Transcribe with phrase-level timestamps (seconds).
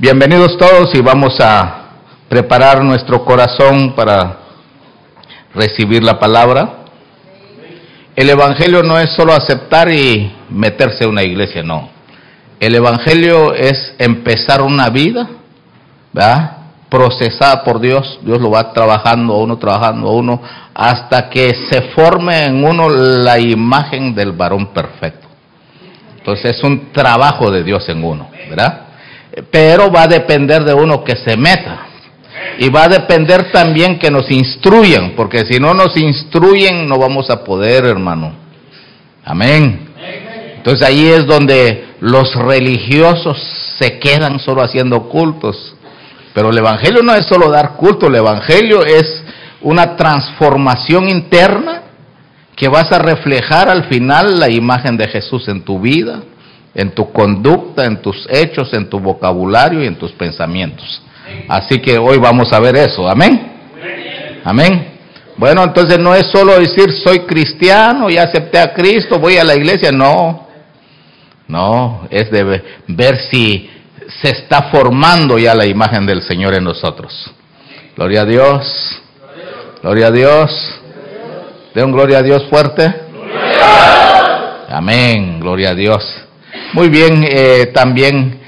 [0.00, 1.88] Bienvenidos todos y vamos a
[2.28, 4.38] preparar nuestro corazón para
[5.52, 6.84] recibir la palabra.
[8.14, 11.88] El Evangelio no es solo aceptar y meterse a una iglesia, no.
[12.60, 15.30] El Evangelio es empezar una vida,
[16.12, 16.58] ¿verdad?
[16.88, 20.40] procesada por Dios, Dios lo va trabajando a uno, trabajando a uno,
[20.74, 25.26] hasta que se forme en uno la imagen del varón perfecto.
[26.18, 28.87] Entonces es un trabajo de Dios en uno, ¿verdad?
[29.50, 31.86] Pero va a depender de uno que se meta.
[32.58, 37.30] Y va a depender también que nos instruyan, porque si no nos instruyen no vamos
[37.30, 38.32] a poder, hermano.
[39.24, 39.88] Amén.
[40.56, 43.38] Entonces ahí es donde los religiosos
[43.78, 45.76] se quedan solo haciendo cultos
[46.38, 49.24] pero el Evangelio no es solo dar culto, el Evangelio es
[49.60, 51.82] una transformación interna
[52.54, 56.22] que vas a reflejar al final la imagen de Jesús en tu vida,
[56.78, 61.02] en tu conducta, en tus hechos, en tu vocabulario y en tus pensamientos.
[61.48, 63.52] Así que hoy vamos a ver eso, amén.
[64.44, 64.92] Amén.
[65.36, 69.56] Bueno, entonces no es solo decir soy cristiano, ya acepté a Cristo, voy a la
[69.56, 70.46] iglesia, no.
[71.48, 73.68] No, es de ver si
[74.22, 77.28] se está formando ya la imagen del Señor en nosotros.
[77.96, 79.02] Gloria a Dios.
[79.82, 80.80] Gloria a Dios.
[81.74, 82.94] De un gloria a Dios fuerte.
[84.68, 85.40] Amén.
[85.40, 86.27] Gloria a Dios.
[86.74, 88.40] Muy bien, eh, también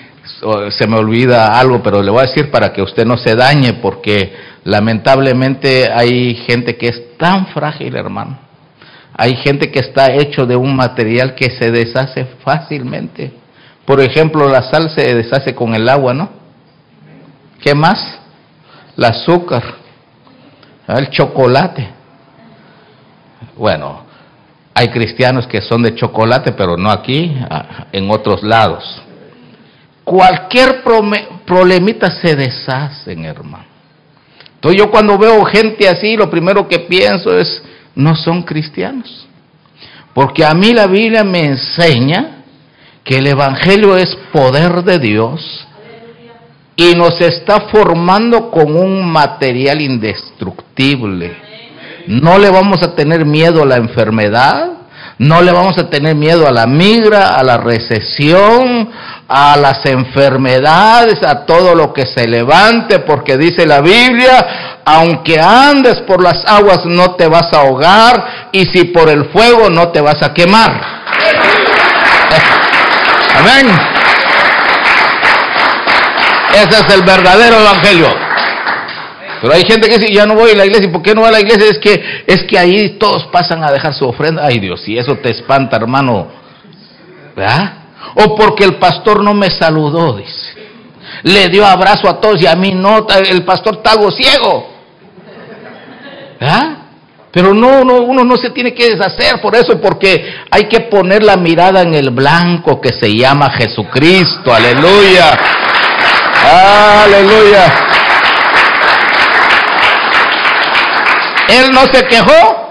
[0.71, 3.75] se me olvida algo, pero le voy a decir para que usted no se dañe,
[3.75, 4.33] porque
[4.65, 8.39] lamentablemente hay gente que es tan frágil, hermano.
[9.17, 13.33] Hay gente que está hecho de un material que se deshace fácilmente.
[13.85, 16.31] Por ejemplo, la sal se deshace con el agua, ¿no?
[17.63, 18.19] ¿Qué más?
[18.97, 19.63] El azúcar,
[20.89, 21.89] el chocolate.
[23.57, 24.05] Bueno,
[24.75, 27.37] hay cristianos que son de chocolate, pero no aquí,
[27.93, 29.03] en otros lados.
[30.05, 30.83] Cualquier
[31.45, 33.65] problemita se deshacen, hermano.
[34.55, 37.63] Entonces yo cuando veo gente así, lo primero que pienso es,
[37.95, 39.27] no son cristianos.
[40.15, 42.45] Porque a mí la Biblia me enseña
[43.05, 45.67] que el Evangelio es poder de Dios
[46.77, 51.50] y nos está formando con un material indestructible.
[52.07, 54.71] No le vamos a tener miedo a la enfermedad,
[55.19, 58.89] no le vamos a tener miedo a la migra, a la recesión,
[59.29, 66.01] a las enfermedades, a todo lo que se levante, porque dice la Biblia, aunque andes
[66.01, 70.01] por las aguas no te vas a ahogar y si por el fuego no te
[70.01, 70.71] vas a quemar.
[73.39, 73.67] Amén.
[76.55, 78.30] Ese es el verdadero evangelio.
[79.41, 80.89] Pero hay gente que dice, ya no voy a la iglesia.
[80.89, 81.67] ¿Y por qué no va a la iglesia?
[81.71, 84.45] Es que, es que ahí todos pasan a dejar su ofrenda.
[84.45, 86.29] Ay Dios, y eso te espanta, hermano.
[87.35, 87.75] ¿Verdad?
[88.17, 90.55] O porque el pastor no me saludó, dice.
[91.23, 93.07] Le dio abrazo a todos y a mí no.
[93.09, 94.71] El pastor está algo ciego.
[96.39, 96.77] ¿Verdad?
[97.33, 101.23] Pero no, no, uno no se tiene que deshacer por eso, porque hay que poner
[101.23, 104.53] la mirada en el blanco que se llama Jesucristo.
[104.53, 105.39] Aleluya.
[107.05, 107.73] Aleluya.
[111.51, 112.69] Él no se quejó.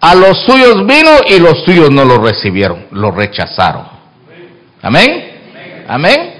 [0.00, 3.86] A los suyos vino y los suyos no lo recibieron, lo rechazaron.
[4.82, 5.84] Amén.
[5.86, 6.34] Amén.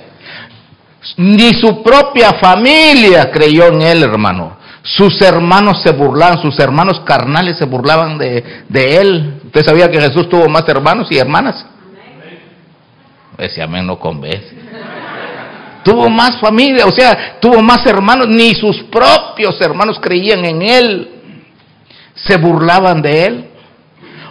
[1.17, 4.57] Ni su propia familia creyó en él, hermano.
[4.83, 9.41] Sus hermanos se burlaban, sus hermanos carnales se burlaban de, él.
[9.45, 11.65] ¿Usted sabía que Jesús tuvo más hermanos y hermanas?
[13.39, 14.57] Ese amén no convence.
[15.85, 21.22] Tuvo más familia, o sea, tuvo más hermanos, ni sus propios hermanos creían en él.
[22.27, 23.49] Se burlaban de él.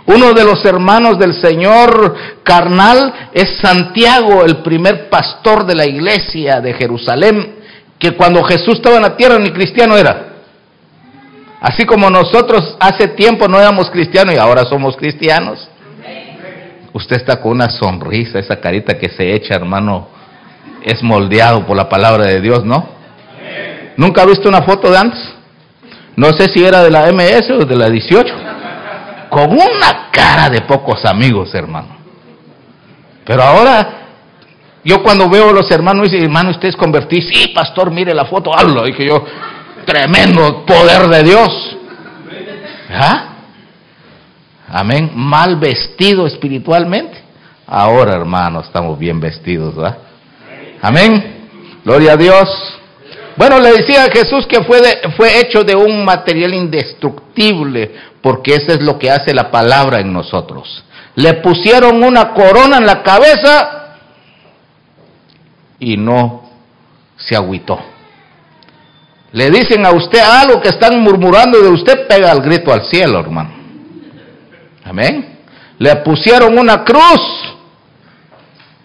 [0.06, 6.60] Uno de los hermanos del Señor carnal es Santiago, el primer pastor de la iglesia
[6.60, 7.56] de Jerusalén,
[8.00, 10.32] que cuando Jesús estaba en la tierra ni cristiano era.
[11.62, 15.70] Así como nosotros hace tiempo no éramos cristianos y ahora somos cristianos.
[16.94, 20.08] Usted está con una sonrisa, esa carita que se echa, hermano,
[20.84, 22.90] es moldeado por la palabra de Dios, ¿no?
[23.96, 25.36] ¿Nunca ha visto una foto de antes?
[26.16, 28.34] No sé si era de la MS o de la 18.
[29.30, 31.98] Con una cara de pocos amigos, hermano.
[33.26, 33.98] Pero ahora
[34.84, 37.28] Yo cuando veo a los hermanos, dice, hermano, ¿usted es convertido?
[37.32, 38.84] Sí, pastor, mire la foto, hablo.
[38.84, 39.24] Dije yo,
[39.86, 41.78] tremendo poder de Dios.
[42.92, 43.28] ¿Ah?
[44.70, 45.12] Amén.
[45.14, 47.20] Mal vestido espiritualmente.
[47.68, 50.00] Ahora, hermano, estamos bien vestidos, ¿verdad?
[50.82, 51.48] Amén.
[51.86, 52.81] Gloria a Dios.
[53.36, 54.80] Bueno, le decía a Jesús que fue,
[55.16, 60.12] fue hecho de un material indestructible, porque eso es lo que hace la palabra en
[60.12, 60.84] nosotros.
[61.16, 63.98] Le pusieron una corona en la cabeza
[65.80, 66.50] y no
[67.18, 67.80] se agüitó.
[69.34, 73.20] Le dicen a usted algo que están murmurando de usted, pega el grito al cielo,
[73.20, 73.52] hermano.
[74.84, 75.40] Amén.
[75.78, 77.22] Le pusieron una cruz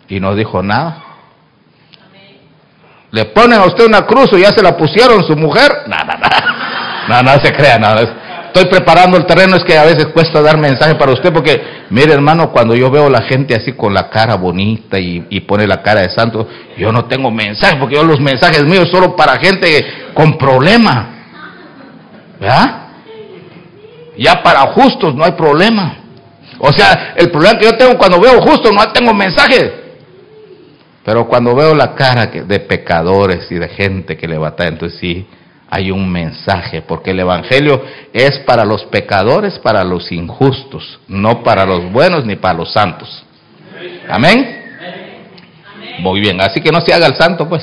[0.09, 1.06] y no dijo nada.
[3.17, 5.73] Le ponen a usted una cruz o ya se la pusieron su mujer.
[5.87, 7.07] Nada, nada.
[7.09, 8.03] No, no se crea nada.
[8.49, 12.13] Estoy preparando el terreno, es que a veces cuesta dar mensaje para usted porque, mire
[12.13, 15.81] hermano, cuando yo veo la gente así con la cara bonita y, y pone la
[15.81, 16.47] cara de santo,
[16.77, 21.09] yo no tengo mensaje porque yo los mensajes míos solo para gente con problema.
[22.39, 22.89] ¿Verdad?
[24.19, 25.97] Ya para justos no hay problema.
[26.59, 29.86] O sea, el problema que yo tengo cuando veo justos no tengo mensaje.
[31.07, 35.25] Pero cuando veo la cara de pecadores y de gente que le batalla, entonces sí,
[35.71, 37.81] hay un mensaje, porque el Evangelio
[38.13, 43.25] es para los pecadores, para los injustos, no para los buenos ni para los santos.
[44.09, 44.65] Amén.
[46.01, 47.63] Muy bien, así que no se haga el santo, pues.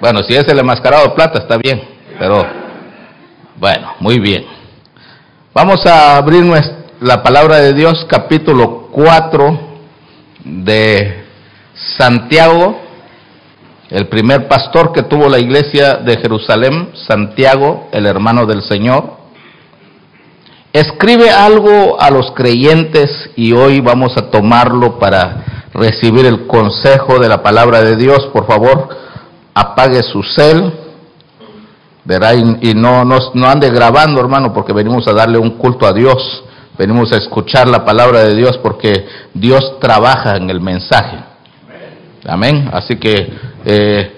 [0.00, 1.82] Bueno, si es el enmascarado de plata, está bien,
[2.20, 2.46] pero
[3.56, 4.46] bueno, muy bien.
[5.52, 6.44] Vamos a abrir
[7.00, 9.58] la palabra de Dios, capítulo 4
[10.44, 11.23] de
[11.96, 12.76] Santiago,
[13.90, 19.12] el primer pastor que tuvo la iglesia de Jerusalén, Santiago, el hermano del Señor,
[20.72, 27.28] escribe algo a los creyentes y hoy vamos a tomarlo para recibir el consejo de
[27.28, 28.28] la palabra de Dios.
[28.32, 28.88] Por favor,
[29.54, 30.72] apague su cel,
[32.04, 35.92] verá, y, no, no, no ande grabando, hermano, porque venimos a darle un culto a
[35.92, 36.42] Dios.
[36.76, 41.33] Venimos a escuchar la palabra de Dios porque Dios trabaja en el mensaje.
[42.26, 42.70] Amén.
[42.72, 43.28] Así que,
[43.64, 44.12] eh,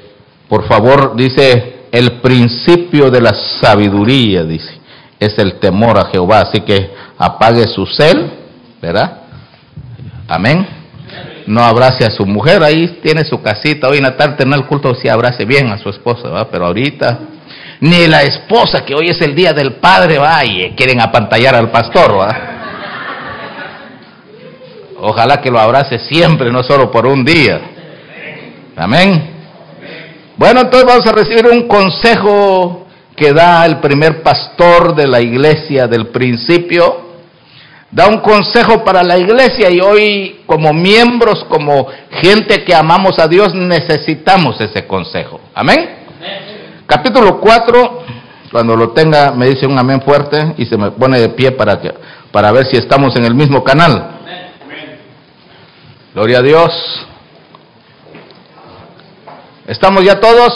[0.48, 4.80] por favor, dice, el principio de la sabiduría, dice,
[5.18, 6.40] es el temor a Jehová.
[6.42, 8.30] Así que apague su cel,
[8.80, 9.22] ¿verdad?
[10.28, 10.66] Amén.
[11.46, 13.88] No abrace a su mujer, ahí tiene su casita.
[13.88, 16.48] Hoy en la tarde en el culto sí abrace bien a su esposa, ¿verdad?
[16.50, 17.18] Pero ahorita,
[17.80, 21.70] ni la esposa, que hoy es el día del padre, va, y quieren apantallar al
[21.70, 22.56] pastor, ¿verdad?
[24.98, 27.75] Ojalá que lo abrace siempre, no solo por un día.
[28.76, 29.30] Amén.
[30.36, 32.86] Bueno, entonces vamos a recibir un consejo
[33.16, 37.06] que da el primer pastor de la iglesia del principio.
[37.90, 43.26] Da un consejo para la iglesia y hoy como miembros, como gente que amamos a
[43.26, 45.40] Dios, necesitamos ese consejo.
[45.54, 45.96] Amén.
[46.86, 48.02] Capítulo 4,
[48.52, 51.80] cuando lo tenga me dice un amén fuerte y se me pone de pie para,
[51.80, 51.94] que,
[52.30, 54.10] para ver si estamos en el mismo canal.
[56.12, 57.06] Gloria a Dios.
[59.66, 60.54] ¿Estamos ya todos?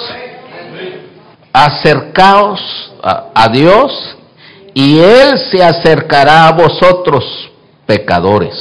[1.52, 2.60] Acercaos
[3.02, 4.16] a, Dios
[4.72, 7.24] y Él se acercará a vosotros,
[7.86, 8.54] pecadores.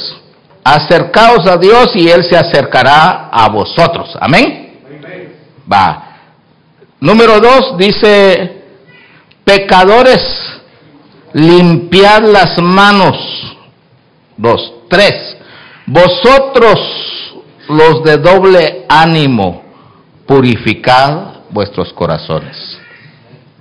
[0.64, 4.16] Acercaos a Dios y Él se acercará a vosotros.
[4.20, 4.80] Amén.
[5.72, 6.16] Va.
[6.98, 8.64] Número dos dice,
[9.44, 10.20] pecadores,
[11.32, 13.16] limpiad las manos.
[14.36, 14.72] Dos.
[14.88, 15.36] Tres,
[15.86, 16.80] vosotros
[17.68, 19.59] los de doble ánimo
[20.30, 22.78] purificad vuestros corazones.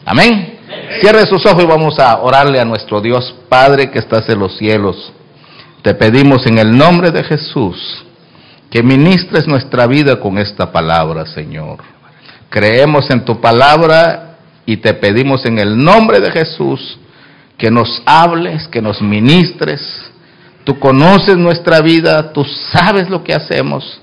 [0.06, 0.60] Amén.
[1.02, 4.56] Cierre sus ojos y vamos a orarle a nuestro Dios Padre que estás en los
[4.56, 5.12] cielos.
[5.82, 8.06] Te pedimos en el nombre de Jesús
[8.70, 11.80] que ministres nuestra vida con esta palabra, Señor.
[12.50, 17.00] Creemos en tu palabra y te pedimos en el nombre de Jesús
[17.58, 19.82] que nos hables, que nos ministres.
[20.66, 24.00] Tú conoces nuestra vida, tú sabes lo que hacemos.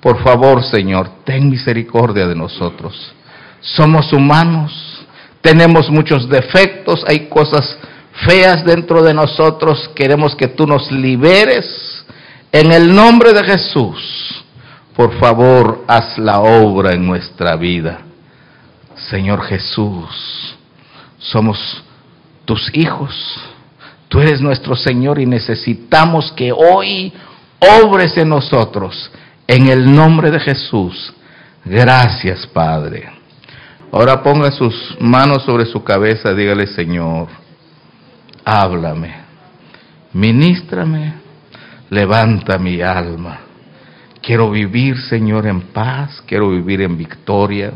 [0.00, 3.12] Por favor, Señor, ten misericordia de nosotros.
[3.60, 5.06] Somos humanos,
[5.42, 7.78] tenemos muchos defectos, hay cosas
[8.26, 9.90] feas dentro de nosotros.
[9.94, 12.04] Queremos que tú nos liberes.
[12.52, 14.44] En el nombre de Jesús,
[14.96, 18.00] por favor, haz la obra en nuestra vida.
[19.10, 20.56] Señor Jesús,
[21.18, 21.82] somos
[22.44, 23.14] tus hijos.
[24.08, 27.12] Tú eres nuestro Señor y necesitamos que hoy
[27.84, 29.10] obres en nosotros
[29.50, 31.12] en el nombre de Jesús.
[31.64, 33.10] Gracias, Padre.
[33.90, 37.26] Ahora ponga sus manos sobre su cabeza, dígale, Señor,
[38.44, 39.12] háblame,
[40.12, 41.14] ministrame,
[41.90, 43.40] levanta mi alma.
[44.22, 47.72] Quiero vivir, Señor, en paz, quiero vivir en victoria.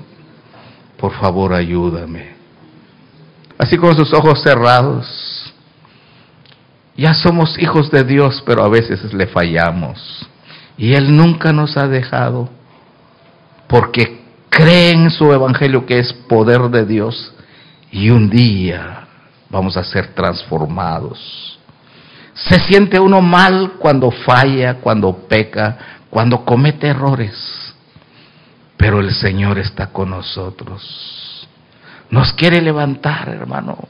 [0.96, 2.34] Por favor, ayúdame.
[3.58, 5.52] Así con sus ojos cerrados.
[6.96, 10.28] Ya somos hijos de Dios, pero a veces le fallamos.
[10.76, 12.48] Y Él nunca nos ha dejado
[13.68, 17.32] porque cree en su evangelio que es poder de Dios
[17.90, 19.06] y un día
[19.50, 21.58] vamos a ser transformados.
[22.34, 25.78] Se siente uno mal cuando falla, cuando peca,
[26.10, 27.74] cuando comete errores,
[28.76, 31.48] pero el Señor está con nosotros.
[32.10, 33.88] Nos quiere levantar, hermano.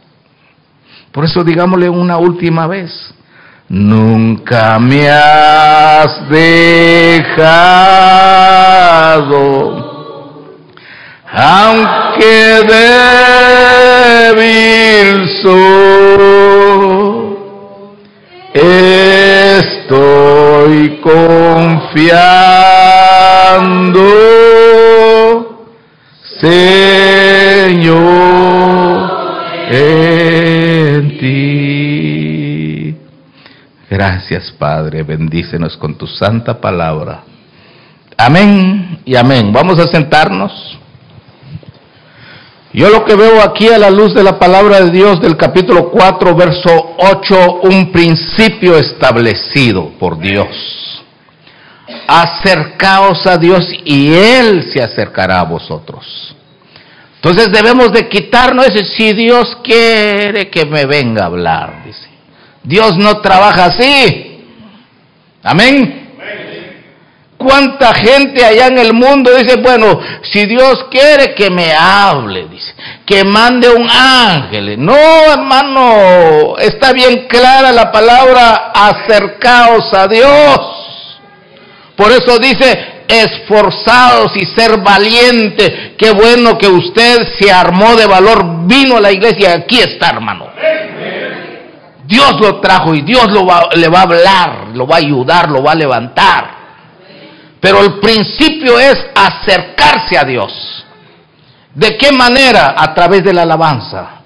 [1.12, 3.14] Por eso digámosle una última vez,
[3.68, 7.54] nunca me has dejado,
[11.32, 12.62] aunque
[14.32, 16.24] débil soy,
[19.84, 22.04] estoy confiando,
[26.40, 28.04] Señor,
[33.94, 37.22] Gracias, Padre, bendícenos con tu santa palabra.
[38.16, 39.52] Amén y amén.
[39.52, 40.50] Vamos a sentarnos.
[42.72, 45.92] Yo lo que veo aquí a la luz de la palabra de Dios del capítulo
[45.92, 50.48] 4, verso 8, un principio establecido por Dios.
[52.08, 56.34] Acercaos a Dios y Él se acercará a vosotros.
[57.14, 62.13] Entonces debemos de quitarnos ese, si Dios quiere que me venga a hablar, dice.
[62.64, 64.44] Dios no trabaja así.
[65.42, 66.00] Amén.
[67.36, 72.74] ¿Cuánta gente allá en el mundo dice, bueno, si Dios quiere que me hable, dice,
[73.04, 74.82] que mande un ángel?
[74.82, 74.96] No,
[75.30, 81.20] hermano, está bien clara la palabra, acercaos a Dios.
[81.96, 85.94] Por eso dice, esforzados y ser valiente.
[85.98, 90.48] Qué bueno que usted se armó de valor, vino a la iglesia aquí está, hermano.
[92.06, 95.50] Dios lo trajo y Dios lo va, le va a hablar, lo va a ayudar,
[95.50, 96.54] lo va a levantar.
[97.60, 100.84] Pero el principio es acercarse a Dios.
[101.74, 102.74] ¿De qué manera?
[102.76, 104.20] A través de la alabanza,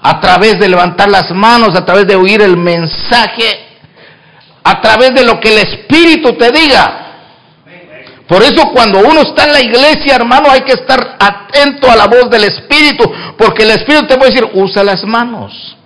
[0.00, 3.64] a través de levantar las manos, a través de oír el mensaje,
[4.64, 7.00] a través de lo que el Espíritu te diga.
[8.26, 12.06] Por eso cuando uno está en la iglesia, hermano, hay que estar atento a la
[12.06, 15.76] voz del Espíritu, porque el Espíritu te puede decir, usa las manos,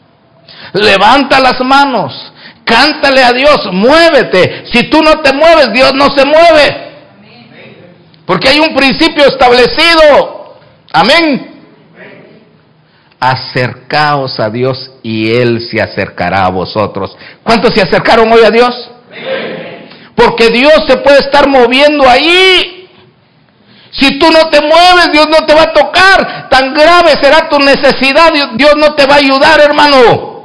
[0.73, 2.33] levanta las manos,
[2.65, 4.65] cántale a Dios, muévete.
[4.73, 6.89] Si tú no te mueves, Dios no se mueve.
[8.27, 10.59] Porque hay un principio establecido.
[10.93, 11.55] Amén.
[13.19, 17.17] Acercaos a Dios y Él se acercará a vosotros.
[17.43, 18.91] ¿Cuántos se acercaron hoy a Dios?
[20.15, 22.91] Porque Dios se puede estar moviendo ahí.
[23.91, 26.49] Si tú no te mueves, Dios no te va a tocar.
[26.51, 30.38] Tan grave será tu necesidad, Dios no te va a ayudar, hermano.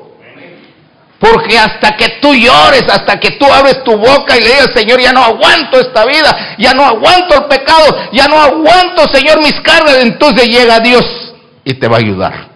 [1.23, 4.99] Porque hasta que tú llores, hasta que tú abres tu boca y le digas, Señor,
[4.99, 9.57] ya no aguanto esta vida, ya no aguanto el pecado, ya no aguanto, Señor, mis
[9.61, 12.47] cargas, entonces llega Dios y te va a ayudar.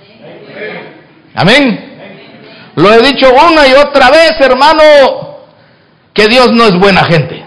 [1.34, 2.74] Amén.
[2.76, 4.84] Lo he dicho una y otra vez, hermano,
[6.14, 7.46] que Dios no es buena gente.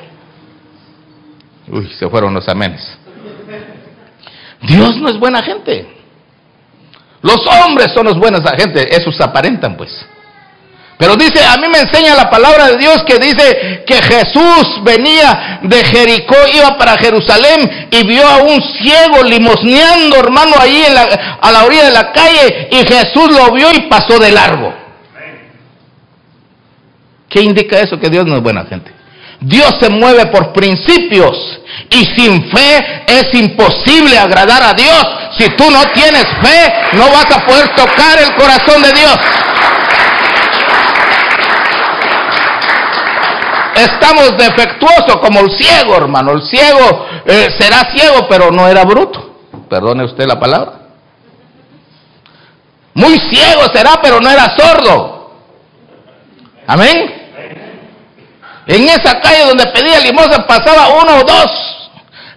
[1.68, 2.80] Uy, se fueron los amenes.
[4.62, 5.86] Dios no es buena gente.
[7.20, 9.90] Los hombres son los buenos gente, esos aparentan pues.
[11.00, 15.60] Pero dice, a mí me enseña la palabra de Dios que dice que Jesús venía
[15.62, 21.38] de Jericó, iba para Jerusalén y vio a un ciego limosneando, hermano, ahí en la,
[21.40, 24.74] a la orilla de la calle y Jesús lo vio y pasó de largo.
[27.30, 27.98] ¿Qué indica eso?
[27.98, 28.92] Que Dios no es buena gente.
[29.40, 31.34] Dios se mueve por principios
[31.88, 35.06] y sin fe es imposible agradar a Dios.
[35.38, 39.16] Si tú no tienes fe, no vas a poder tocar el corazón de Dios.
[43.84, 46.32] Estamos defectuosos como el ciego, hermano.
[46.32, 49.34] El ciego eh, será ciego, pero no era bruto.
[49.68, 50.80] Perdone usted la palabra.
[52.94, 55.30] Muy ciego será, pero no era sordo.
[56.66, 57.20] Amén.
[58.66, 61.80] En esa calle donde pedía limosna pasaba uno o dos.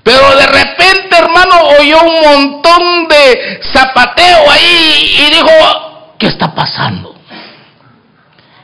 [0.03, 7.12] Pero de repente, hermano, oyó un montón de zapateo ahí y dijo, ¿qué está pasando?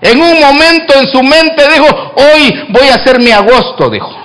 [0.01, 4.15] En un momento en su mente dijo, hoy voy a hacer mi agosto, dijo.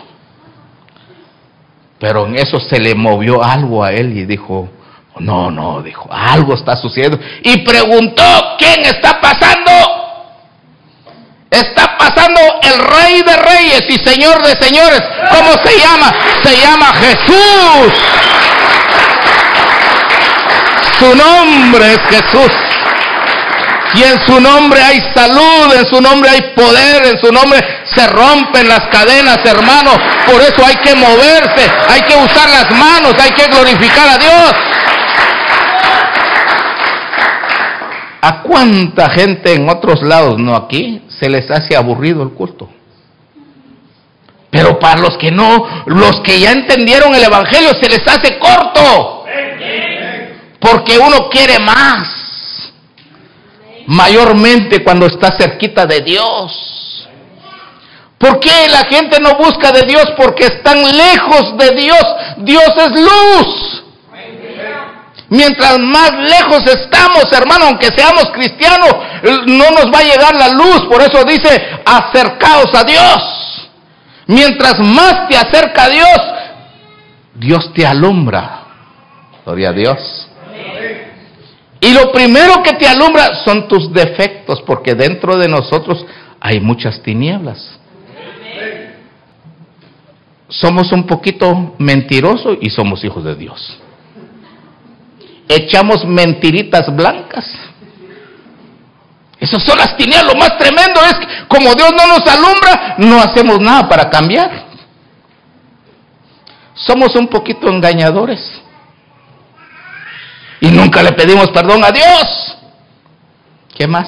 [1.99, 4.69] Pero en eso se le movió algo a él y dijo,
[5.19, 7.19] no, no, dijo, algo está sucediendo.
[7.43, 8.23] Y preguntó,
[8.59, 9.71] ¿quién está pasando?
[11.51, 15.01] Está pasando el Rey de Reyes y Señor de Señores.
[15.31, 16.13] ¿Cómo se llama?
[16.43, 17.93] Se llama Jesús.
[20.99, 22.64] Su nombre es Jesús.
[23.95, 28.07] Y en su nombre hay salud, en su nombre hay poder, en su nombre se
[28.09, 29.93] rompen las cadenas, hermano.
[30.27, 34.53] Por eso hay que moverse, hay que usar las manos, hay que glorificar a Dios.
[38.23, 42.69] ¿A cuánta gente en otros lados, no aquí, se les hace aburrido el culto?
[44.51, 49.25] Pero para los que no, los que ya entendieron el Evangelio, se les hace corto.
[50.59, 52.24] Porque uno quiere más.
[53.87, 57.09] Mayormente cuando está cerquita de Dios.
[58.19, 60.07] ¿Por qué la gente no busca de Dios?
[60.17, 62.05] Porque están lejos de Dios.
[62.39, 63.85] Dios es luz.
[65.29, 68.95] Mientras más lejos estamos, hermano, aunque seamos cristianos,
[69.47, 70.87] no nos va a llegar la luz.
[70.89, 73.69] Por eso dice, acercaos a Dios.
[74.27, 76.21] Mientras más te acerca a Dios,
[77.35, 78.63] Dios te alumbra.
[79.45, 80.24] Gloria a Dios.
[81.85, 86.05] Y lo primero que te alumbra son tus defectos, porque dentro de nosotros
[86.41, 87.79] hay muchas tinieblas.
[90.49, 93.81] Somos un poquito mentirosos y somos hijos de Dios
[95.49, 97.45] echamos mentiritas blancas.
[99.39, 100.33] Esas son las tinieblas.
[100.33, 104.65] Lo más tremendo es que como Dios no nos alumbra, no hacemos nada para cambiar.
[106.75, 108.41] Somos un poquito engañadores.
[110.95, 112.57] Nunca le pedimos perdón a Dios.
[113.77, 114.07] ¿Qué más?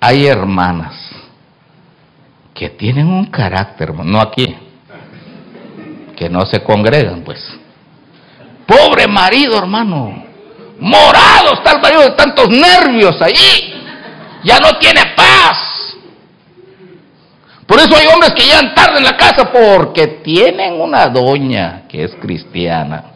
[0.00, 0.94] Hay hermanas
[2.54, 4.56] que tienen un carácter, no aquí,
[6.16, 7.40] que no se congregan, pues
[8.66, 10.24] Pobre marido, hermano.
[10.80, 13.84] Morado está el marido de tantos nervios allí.
[14.44, 15.94] Ya no tiene paz.
[17.66, 22.04] Por eso hay hombres que llegan tarde en la casa porque tienen una doña que
[22.04, 23.11] es cristiana.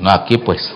[0.00, 0.74] No, aquí pues.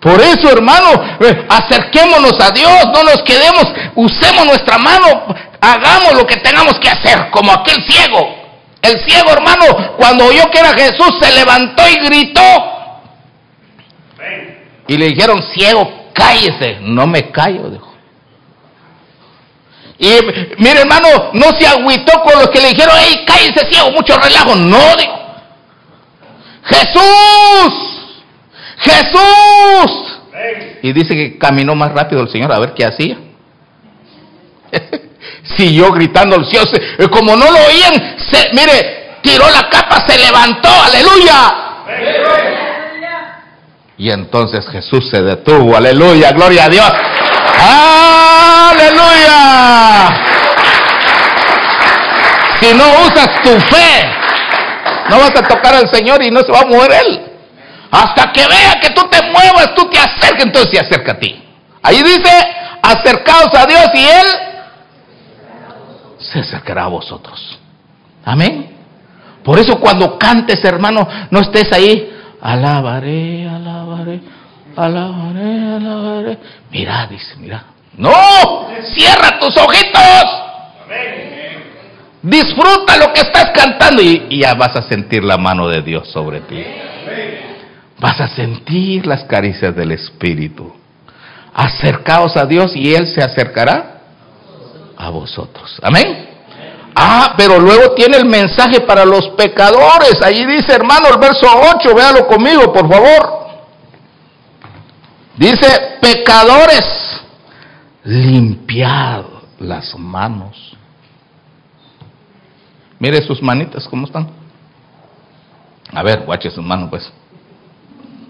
[0.00, 0.88] Por eso, hermano,
[1.20, 5.24] eh, acerquémonos a Dios, no nos quedemos, usemos nuestra mano,
[5.60, 8.44] hagamos lo que tengamos que hacer, como aquel ciego.
[8.82, 9.64] El ciego, hermano,
[9.96, 12.42] cuando oyó que era Jesús, se levantó y gritó.
[14.86, 16.80] Y le dijeron, ciego, cállese.
[16.82, 17.94] No me callo, dijo.
[19.98, 20.08] Y
[20.58, 24.54] mire, hermano, no se agüitó con los que le dijeron, hey, cállese, ciego, mucho relajo.
[24.54, 25.13] No, dijo.
[26.64, 28.14] Jesús,
[28.78, 30.20] Jesús.
[30.82, 33.18] Y dice que caminó más rápido el Señor a ver qué hacía.
[35.56, 36.64] siguió gritando al cielo.
[37.10, 41.54] Como no lo oían, se, mire, tiró la capa, se levantó, aleluya.
[43.96, 46.92] Y entonces Jesús se detuvo, aleluya, gloria a Dios.
[48.70, 49.40] Aleluya.
[52.60, 54.10] Si no usas tu fe,
[55.10, 57.20] no vas a tocar al Señor y no se va a mover Él.
[57.90, 61.42] Hasta que vea que tú te muevas, tú te acerques, entonces se acerca a ti.
[61.82, 62.32] Ahí dice,
[62.82, 64.26] acercaos a Dios y Él
[66.18, 67.58] se acercará a vosotros.
[68.24, 68.74] Amén.
[69.44, 72.10] Por eso cuando cantes, hermano, no estés ahí.
[72.40, 74.20] Alabaré, alabaré,
[74.76, 76.38] alabaré, alabaré.
[76.70, 77.64] Mira, dice, mira.
[77.96, 80.24] No, cierra tus ojitos.
[82.24, 86.40] Disfruta lo que estás cantando y, ya vas a sentir la mano de Dios sobre
[86.40, 86.64] ti.
[88.00, 90.72] Vas a sentir las caricias del Espíritu.
[91.52, 94.00] Acercaos a Dios y Él se acercará
[94.96, 95.78] a vosotros.
[95.82, 96.30] Amén.
[96.96, 100.16] Ah, pero luego tiene el mensaje para los pecadores.
[100.22, 103.48] Allí dice, hermano, el verso 8, véalo conmigo, por favor.
[105.36, 107.20] Dice, pecadores,
[108.04, 109.24] limpiad
[109.58, 110.74] las manos.
[113.04, 114.30] Mire sus manitas, ¿cómo están?
[115.92, 117.12] A ver, guache sus manos, pues.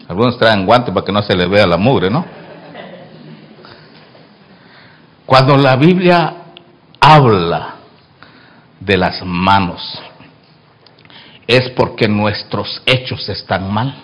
[0.08, 2.24] Algunos traen guantes para que no se les vea la mugre, ¿no?
[5.24, 6.34] Cuando la Biblia
[6.98, 7.76] habla
[8.80, 9.80] de las manos
[11.46, 13.94] es porque nuestros hechos están mal.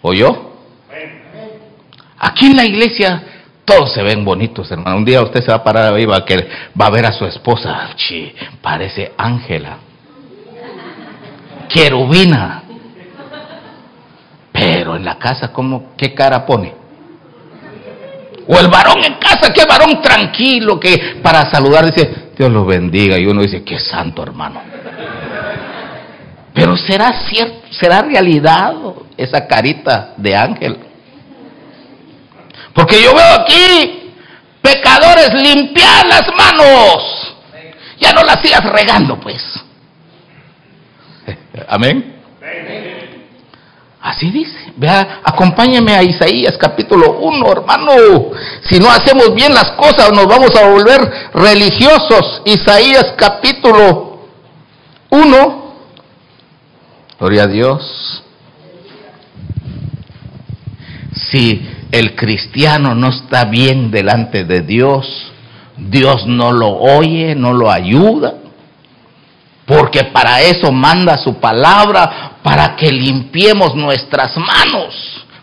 [0.00, 0.54] ¿Oyó?
[2.18, 3.22] Aquí en la iglesia
[3.64, 4.96] todos se ven bonitos, hermano.
[4.96, 6.36] Un día usted se va a parar ahí, va que,
[6.78, 7.90] va a ver a su esposa.
[7.94, 9.78] Chi, parece Ángela.
[11.68, 12.64] Querubina.
[14.52, 16.74] Pero en la casa, ¿cómo, ¿qué cara pone?
[18.46, 23.18] O el varón en casa, qué varón tranquilo que para saludar dice, Dios lo bendiga.
[23.18, 24.60] Y uno dice, qué santo hermano.
[26.52, 28.74] Pero será cierto, será realidad
[29.16, 30.78] esa carita de ángel.
[32.74, 34.12] Porque yo veo aquí
[34.60, 37.34] pecadores limpiar las manos.
[37.98, 39.42] Ya no las sigas regando, pues.
[41.68, 42.20] Amén.
[44.00, 44.72] Así dice.
[44.76, 47.92] Vea, acompáñeme a Isaías capítulo 1, hermano.
[48.62, 51.00] Si no hacemos bien las cosas, nos vamos a volver
[51.34, 52.42] religiosos.
[52.44, 54.26] Isaías capítulo
[55.10, 55.62] 1.
[57.18, 58.24] Gloria a Dios.
[61.32, 65.32] Si el cristiano no está bien delante de Dios,
[65.78, 68.34] Dios no lo oye, no lo ayuda.
[69.64, 74.94] Porque para eso manda su palabra, para que limpiemos nuestras manos.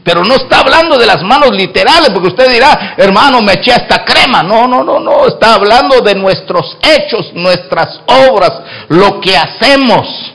[0.03, 4.05] Pero no está hablando de las manos literales, porque usted dirá, hermano, me eché esta
[4.05, 4.43] crema.
[4.43, 5.25] No, no, no, no.
[5.25, 8.51] Está hablando de nuestros hechos, nuestras obras,
[8.89, 10.33] lo que hacemos.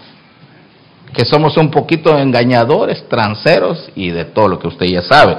[1.14, 5.36] Que somos un poquito engañadores, tranceros y de todo lo que usted ya sabe.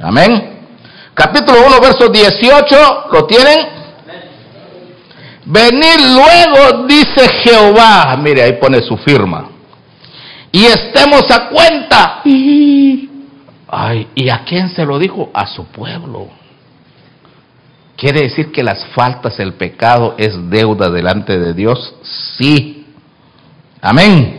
[0.00, 0.58] Amén.
[1.14, 3.78] Capítulo 1, verso 18, ¿lo tienen?
[5.46, 9.48] Venid luego, dice Jehová, mire, ahí pone su firma,
[10.52, 12.22] y estemos a cuenta.
[13.70, 15.30] Ay, ¿y a quién se lo dijo?
[15.32, 16.28] A su pueblo.
[17.96, 21.94] ¿Quiere decir que las faltas, el pecado es deuda delante de Dios?
[22.36, 22.86] Sí.
[23.80, 24.37] Amén.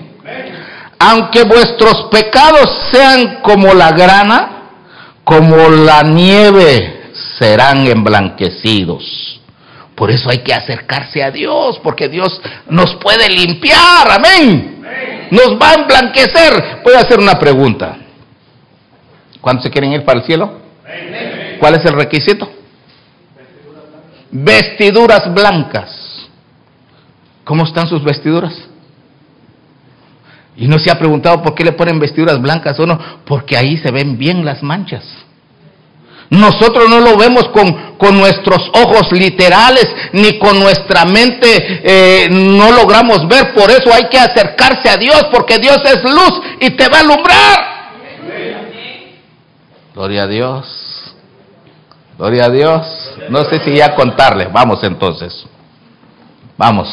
[0.99, 4.63] Aunque vuestros pecados sean como la grana,
[5.23, 9.39] como la nieve, serán emblanquecidos.
[9.95, 14.81] Por eso hay que acercarse a Dios, porque Dios nos puede limpiar, amén.
[15.31, 16.81] Nos va a emblanquecer.
[16.83, 17.97] Voy a hacer una pregunta.
[19.41, 20.59] ¿Cuántos se quieren ir para el cielo?
[21.59, 22.49] ¿Cuál es el requisito?
[24.31, 26.27] Vestiduras blancas.
[27.43, 28.53] ¿Cómo están sus vestiduras?
[30.59, 33.77] Y no se ha preguntado por qué le ponen vestiduras blancas o no, porque ahí
[33.77, 35.05] se ven bien las manchas.
[36.29, 41.47] Nosotros no lo vemos con, con nuestros ojos literales ni con nuestra mente
[41.83, 43.53] eh, no logramos ver.
[43.55, 47.01] Por eso hay que acercarse a Dios porque Dios es luz y te va a
[47.01, 47.79] alumbrar.
[49.95, 51.15] Gloria a Dios.
[52.17, 52.85] Gloria a Dios.
[53.29, 54.47] No sé si ya contarle.
[54.47, 55.45] Vamos entonces.
[56.57, 56.87] Vamos.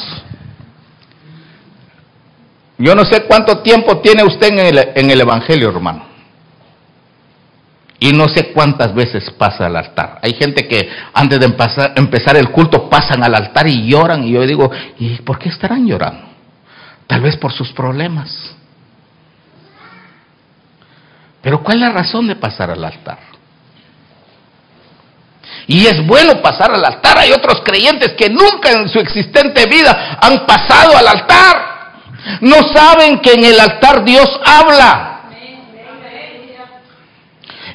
[2.78, 6.16] Yo no sé cuánto tiempo tiene usted en el, en el Evangelio, hermano.
[7.98, 10.18] Y no sé cuántas veces pasa al altar.
[10.22, 14.24] Hay gente que antes de empezar, el culto pasan al altar y lloran.
[14.24, 16.26] Y yo digo, ¿y por qué estarán llorando?
[17.06, 18.54] Tal vez por sus problemas.
[21.40, 23.18] Pero ¿cuál es la razón de pasar al altar?
[25.66, 27.16] Y es bueno pasar al altar.
[27.18, 31.65] Hay otros creyentes que nunca en su existente vida han pasado al altar.
[32.40, 35.12] No saben que en el altar Dios habla.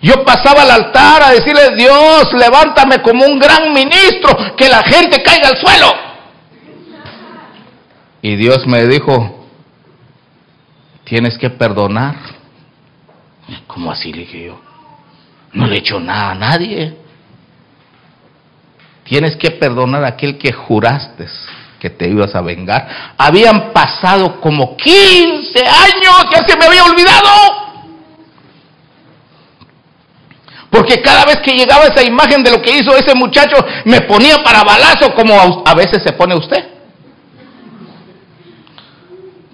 [0.02, 5.22] Yo pasaba al altar a decirle, Dios, levántame como un gran ministro, que la gente
[5.22, 5.88] caiga al suelo.
[8.24, 9.48] Y Dios me dijo,
[11.04, 12.16] tienes que perdonar.
[13.68, 14.12] ¿Cómo así?
[14.12, 14.60] Le dije yo,
[15.54, 16.98] no le he hecho nada a nadie.
[19.04, 21.28] Tienes que perdonar a aquel que juraste
[21.82, 23.16] que te ibas a vengar.
[23.18, 27.28] Habían pasado como 15 años, ya se me había olvidado.
[30.70, 34.44] Porque cada vez que llegaba esa imagen de lo que hizo ese muchacho, me ponía
[34.44, 36.64] para balazo como a veces se pone usted.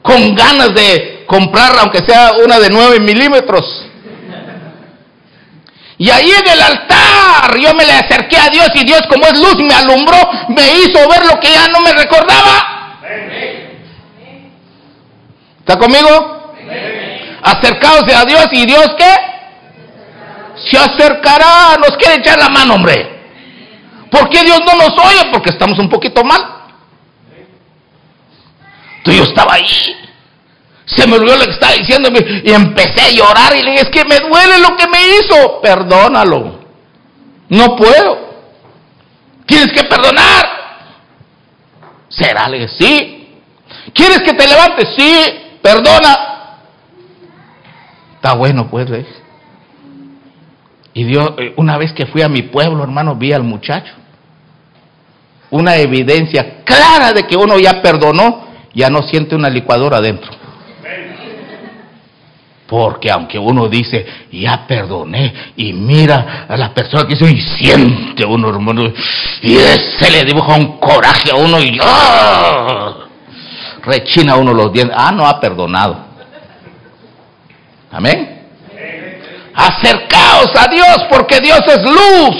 [0.01, 3.85] Con ganas de comprar, aunque sea una de 9 milímetros.
[5.97, 6.96] Y ahí en el altar
[7.61, 10.17] yo me le acerqué a Dios y Dios como es luz me alumbró,
[10.49, 12.99] me hizo ver lo que ya no me recordaba.
[15.59, 16.53] ¿Está conmigo?
[17.41, 19.27] Acercaos a Dios y Dios qué?
[20.57, 23.15] se acercará, nos quiere echar la mano, hombre.
[24.09, 25.29] ¿Por qué Dios no nos oye?
[25.31, 26.41] Porque estamos un poquito mal.
[28.97, 29.95] Entonces yo estaba ahí.
[30.85, 32.09] Se me olvidó lo que estaba diciendo
[32.43, 35.61] y empecé a llorar y le dije, es que me duele lo que me hizo.
[35.61, 36.56] Perdónalo.
[37.49, 38.27] No puedo.
[39.45, 40.45] Tienes que perdonar.
[42.09, 42.47] ¿Será?
[42.49, 43.39] Le sí.
[43.93, 44.89] ¿Quieres que te levantes?
[44.97, 45.23] Sí.
[45.61, 46.27] Perdona.
[48.15, 48.89] Está bueno, pues.
[50.93, 53.93] Y Dios, eh, una vez que fui a mi pueblo, hermano, vi al muchacho.
[55.49, 60.31] Una evidencia clara de que uno ya perdonó, ya no siente una licuadora adentro.
[62.67, 68.25] Porque aunque uno dice, ya perdoné, y mira a la persona que hizo, y siente
[68.25, 68.91] uno, hermano,
[69.41, 73.07] y se le dibuja un coraje a uno, y ¡ah!
[73.87, 74.95] rechina uno los dientes.
[74.99, 75.97] Ah, no ha perdonado.
[77.91, 78.43] Amén.
[79.55, 82.35] Acercaos a Dios porque Dios es luz.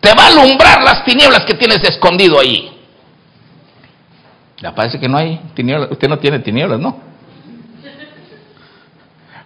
[0.00, 2.72] Te va a alumbrar las tinieblas que tienes escondido ahí.
[4.58, 5.90] Ya parece que no hay tinieblas.
[5.90, 6.98] Usted no tiene tinieblas, ¿no?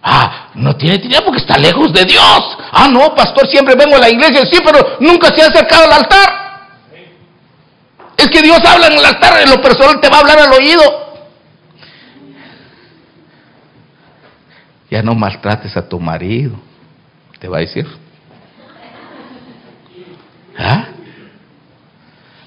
[0.03, 2.57] Ah, no tiene tinieblas porque está lejos de Dios.
[2.71, 5.93] Ah, no, pastor, siempre vengo a la iglesia, sí, pero nunca se ha acercado al
[5.93, 6.41] altar.
[8.17, 10.53] Es que Dios habla en el altar, en lo personal te va a hablar al
[10.53, 10.81] oído.
[14.89, 16.55] Ya no maltrates a tu marido,
[17.39, 17.87] te va a decir.
[20.57, 20.87] ¿Ah?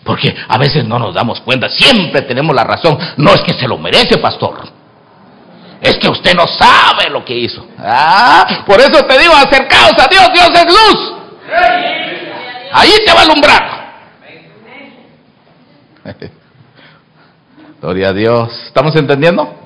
[0.04, 2.98] Porque a veces no nos damos cuenta, siempre tenemos la razón.
[3.16, 4.83] No es que se lo merece, pastor.
[5.84, 7.68] Es que usted no sabe lo que hizo.
[7.78, 11.12] Ah, por eso te digo, acercaos a Dios, Dios es luz.
[12.72, 13.84] Ahí te va a alumbrar.
[17.82, 18.50] Gloria a Dios.
[18.66, 19.56] ¿Estamos entendiendo?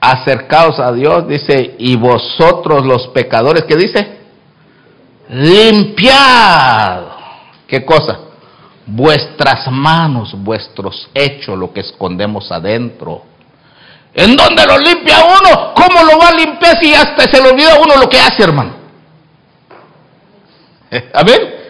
[0.00, 4.16] Acercaos a Dios, dice, y vosotros los pecadores, ¿qué dice?
[5.28, 7.02] Limpiad.
[7.66, 8.20] ¿Qué cosa?
[8.86, 13.29] Vuestras manos, vuestros hechos, lo que escondemos adentro.
[14.14, 15.72] ¿En dónde lo limpia uno?
[15.74, 18.74] ¿Cómo lo va a limpiar si hasta se le olvida uno lo que hace, hermano?
[21.14, 21.60] Amén.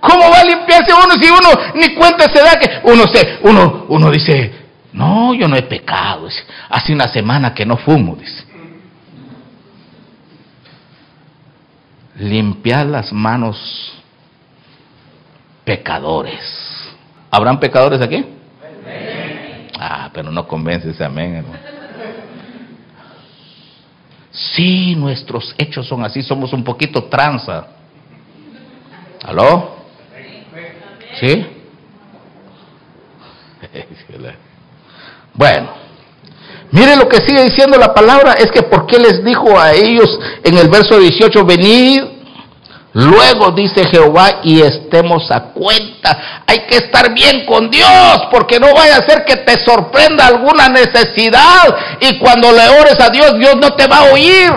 [0.00, 3.86] ¿Cómo va a limpiarse uno si uno ni cuenta se da que uno se, uno,
[3.88, 4.52] uno dice,
[4.92, 6.28] no, yo no he pecado.
[6.68, 8.44] Hace una semana que no fumo, dice.
[12.16, 13.92] Limpiar las manos
[15.64, 16.40] pecadores.
[17.30, 18.24] ¿Habrán pecadores aquí?
[19.78, 21.71] Ah, pero no convences, amén, hermano.
[24.32, 27.66] Sí, nuestros hechos son así, somos un poquito tranza.
[29.24, 29.76] ¿Aló?
[31.20, 31.46] ¿Sí?
[35.34, 35.70] Bueno,
[36.72, 40.20] mire lo que sigue diciendo la palabra, es que ¿por qué les dijo a ellos
[40.44, 42.02] en el verso 18, venid?
[42.94, 46.42] Luego dice Jehová y estemos a cuenta.
[46.46, 50.68] Hay que estar bien con Dios porque no vaya a ser que te sorprenda alguna
[50.68, 54.52] necesidad y cuando le ores a Dios, Dios no te va a oír.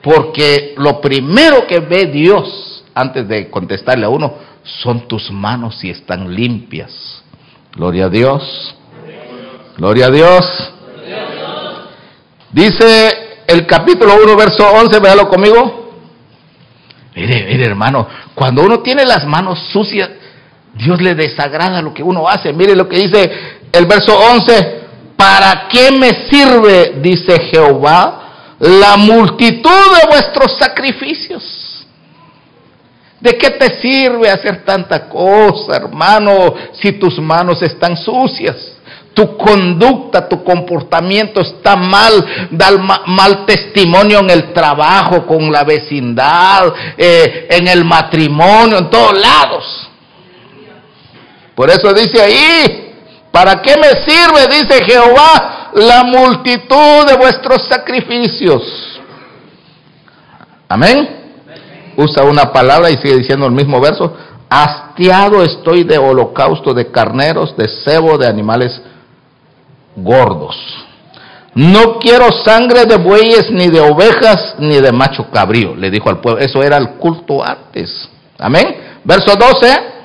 [0.00, 5.90] Porque lo primero que ve Dios antes de contestarle a uno son tus manos si
[5.90, 7.22] están limpias.
[7.74, 8.76] Gloria a Dios.
[9.76, 10.72] Gloria a Dios.
[12.52, 15.87] Dice el capítulo 1, verso 11, véalo conmigo.
[17.18, 20.08] Mire, mire hermano, cuando uno tiene las manos sucias,
[20.74, 22.52] Dios le desagrada lo que uno hace.
[22.52, 23.30] Mire lo que dice
[23.72, 24.78] el verso 11.
[25.16, 31.84] ¿Para qué me sirve, dice Jehová, la multitud de vuestros sacrificios?
[33.20, 38.77] ¿De qué te sirve hacer tanta cosa, hermano, si tus manos están sucias?
[39.18, 42.70] Tu conducta, tu comportamiento está mal, da
[43.06, 49.88] mal testimonio en el trabajo, con la vecindad, eh, en el matrimonio, en todos lados.
[51.56, 52.94] Por eso dice ahí,
[53.32, 59.00] ¿para qué me sirve, dice Jehová, la multitud de vuestros sacrificios?
[60.68, 61.18] Amén
[61.98, 64.16] usa una palabra y sigue diciendo el mismo verso,
[64.48, 68.80] hastiado estoy de holocausto de carneros, de cebo, de animales
[70.02, 70.56] gordos.
[71.54, 76.20] No quiero sangre de bueyes, ni de ovejas, ni de macho cabrío, le dijo al
[76.20, 76.40] pueblo.
[76.40, 78.08] Eso era el culto antes.
[78.38, 79.00] Amén.
[79.04, 79.98] Verso 12.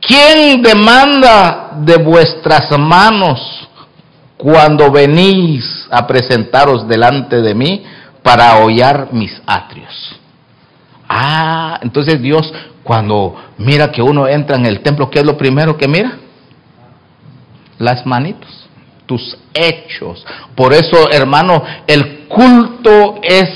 [0.00, 3.68] ¿Quién demanda de vuestras manos
[4.36, 7.84] cuando venís a presentaros delante de mí
[8.22, 10.16] para hollar mis atrios?
[11.08, 15.76] Ah, entonces Dios cuando mira que uno entra en el templo, ¿qué es lo primero
[15.76, 16.18] que mira?
[17.82, 18.68] Las manitos,
[19.06, 20.24] tus hechos.
[20.54, 23.48] Por eso, hermano, el culto es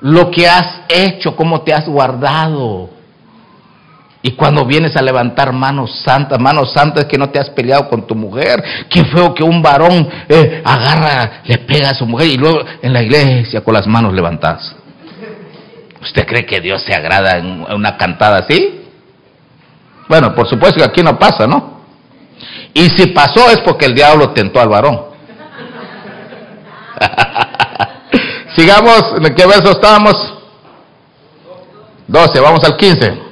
[0.00, 2.90] lo que has hecho, cómo te has guardado.
[4.22, 8.04] Y cuando vienes a levantar manos santas, manos santas que no te has peleado con
[8.08, 12.36] tu mujer, qué feo que un varón eh, agarra, le pega a su mujer y
[12.36, 14.74] luego en la iglesia con las manos levantadas.
[16.02, 18.80] ¿Usted cree que Dios se agrada en una cantada así?
[20.08, 21.73] Bueno, por supuesto que aquí no pasa, ¿no?
[22.74, 25.00] Y si pasó es porque el diablo tentó al varón.
[28.56, 30.34] Sigamos, ¿en qué verso estábamos?
[32.08, 33.24] 12, vamos al 15.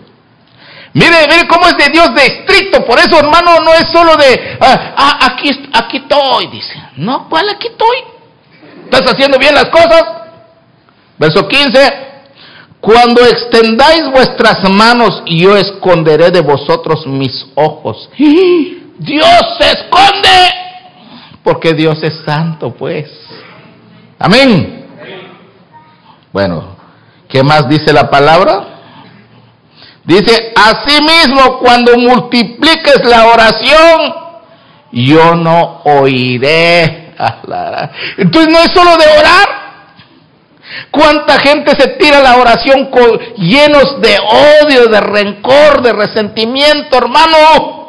[0.95, 2.85] Mire, mire cómo es de Dios de estricto.
[2.85, 6.75] Por eso, hermano, no es solo de, ah, ah, aquí, aquí estoy, dice.
[6.97, 7.97] No, ¿cuál aquí estoy?
[8.85, 10.05] ¿Estás haciendo bien las cosas?
[11.19, 12.13] Verso 15.
[12.81, 18.11] Cuando extendáis vuestras manos, yo esconderé de vosotros mis ojos.
[18.99, 20.29] Dios se esconde
[21.43, 23.11] Porque Dios es santo, pues.
[24.19, 24.87] Amén.
[26.33, 26.77] Bueno,
[27.29, 28.73] ¿qué más dice la palabra?
[30.05, 34.15] Dice, asimismo, cuando multipliques la oración,
[34.93, 37.15] yo no oiré.
[38.17, 39.63] Entonces no es solo de orar.
[40.91, 44.17] ¿Cuánta gente se tira la oración con, llenos de
[44.65, 47.82] odio, de rencor, de resentimiento, hermano?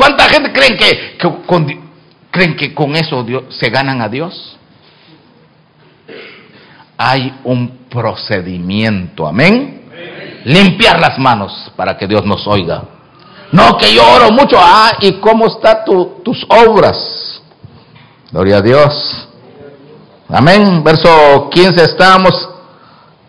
[0.00, 1.66] ¿Cuánta gente creen que, con,
[2.30, 4.56] creen que con eso se ganan a Dios?
[6.96, 9.82] Hay un procedimiento, amén.
[10.44, 12.82] Limpiar las manos para que Dios nos oiga.
[13.52, 14.56] No, que yo oro mucho.
[14.58, 15.84] Ah, ¿y cómo están
[16.24, 17.42] tus obras?
[18.32, 19.28] Gloria a Dios.
[20.30, 20.82] Amén.
[20.82, 22.48] Verso 15 estamos.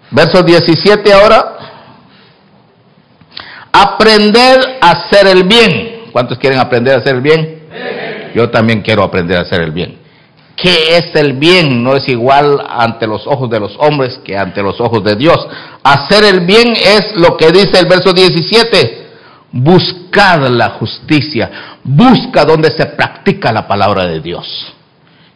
[0.10, 1.58] Verso 17 ahora.
[3.74, 5.91] Aprender a hacer el bien.
[6.12, 7.62] ¿Cuántos quieren aprender a hacer el bien?
[8.36, 9.98] Yo también quiero aprender a hacer el bien.
[10.56, 11.84] ¿Qué es el bien?
[11.84, 15.38] No es igual ante los ojos de los hombres que ante los ojos de Dios.
[15.84, 19.08] Hacer el bien es lo que dice el verso 17.
[19.54, 21.78] Buscad la justicia.
[21.84, 24.74] Busca donde se practica la palabra de Dios.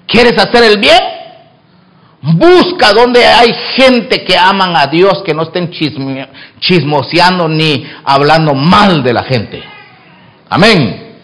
[0.07, 0.99] ¿Quieres hacer el bien?
[2.21, 5.71] Busca donde hay gente que aman a Dios, que no estén
[6.59, 9.74] chismoseando ni hablando mal de la gente.
[10.55, 11.17] Amén.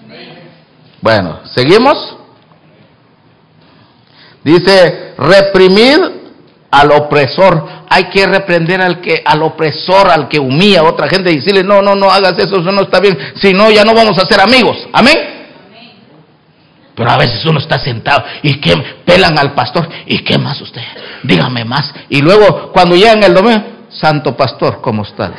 [0.99, 2.17] Bueno, ¿seguimos?
[4.43, 5.99] Dice, reprimir
[6.69, 7.65] al opresor.
[7.87, 11.63] Hay que reprender al que al opresor, al que humilla a otra gente y decirle,
[11.63, 14.27] "No, no, no hagas eso, eso no está bien, si no ya no vamos a
[14.27, 15.17] ser amigos." Amén.
[16.93, 20.83] Pero a veces uno está sentado y que pelan al pastor, "¿Y qué más usted?
[21.23, 25.31] Dígame más." Y luego cuando llegan el domingo, "Santo pastor, ¿cómo estás?"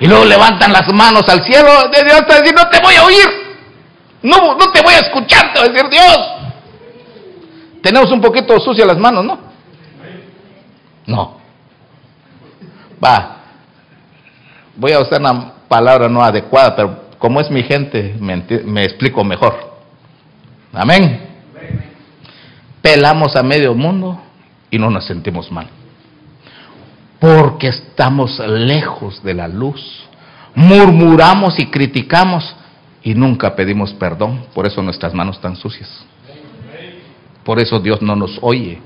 [0.00, 3.04] Y luego levantan las manos al cielo de Dios y decir, "No te voy a
[3.04, 3.42] oír."
[4.22, 6.18] No, no te voy a escuchar, te va a decir Dios.
[7.82, 9.38] Tenemos un poquito sucias las manos, ¿no?
[11.06, 11.36] No.
[13.04, 13.38] Va.
[14.76, 19.72] Voy a usar una palabra no adecuada, pero como es mi gente, me, explico mejor.
[20.72, 21.28] Amén.
[22.80, 24.20] Pelamos a medio mundo
[24.70, 25.68] y no nos sentimos mal.
[27.22, 29.80] Porque estamos lejos de la luz.
[30.56, 32.56] Murmuramos y criticamos
[33.04, 34.46] y nunca pedimos perdón.
[34.52, 35.88] Por eso nuestras manos están sucias.
[37.44, 38.82] Por eso Dios no nos oye.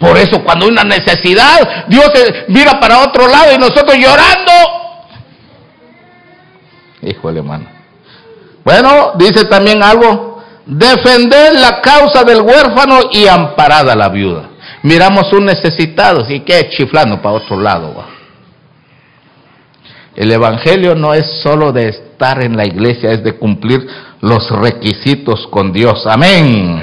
[0.00, 2.10] Por eso cuando hay una necesidad, Dios
[2.48, 4.52] mira para otro lado y nosotros llorando.
[7.02, 7.66] Híjole, hermano.
[8.64, 10.42] Bueno, dice también algo.
[10.66, 14.45] Defender la causa del huérfano y amparada la viuda.
[14.86, 18.04] Miramos un necesitado y que chiflando para otro lado.
[20.14, 23.84] El Evangelio no es solo de estar en la iglesia, es de cumplir
[24.20, 26.06] los requisitos con Dios.
[26.06, 26.80] Amén.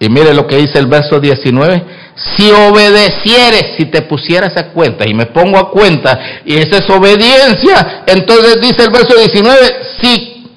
[0.00, 1.84] Y mire lo que dice el verso 19.
[2.16, 6.90] Si obedecieres, si te pusieras a cuenta, y me pongo a cuenta, y esa es
[6.90, 9.56] obediencia, entonces dice el verso 19,
[10.00, 10.50] si,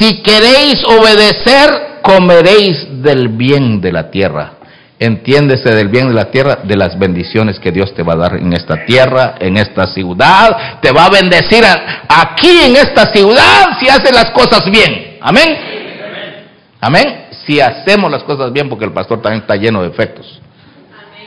[0.00, 4.63] si queréis obedecer, comeréis del bien de la tierra.
[4.98, 8.36] Entiéndese del bien de la tierra, de las bendiciones que Dios te va a dar
[8.36, 10.80] en esta tierra, en esta ciudad.
[10.80, 11.64] Te va a bendecir
[12.08, 15.18] aquí en esta ciudad si haces las cosas bien.
[15.20, 15.56] Amén.
[16.80, 20.40] Amén si hacemos las cosas bien, porque el pastor también está lleno de efectos.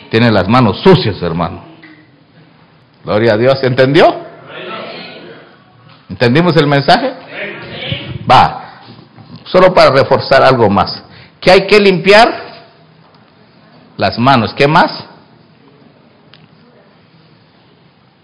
[0.09, 1.63] Tiene las manos sucias, hermano.
[3.03, 3.61] Gloria a Dios.
[3.63, 4.25] ¿Entendió?
[6.09, 7.13] ¿Entendimos el mensaje?
[8.29, 8.81] Va.
[9.45, 11.03] Solo para reforzar algo más.
[11.39, 12.46] ¿Qué hay que limpiar?
[13.97, 14.53] Las manos.
[14.55, 15.05] ¿Qué más?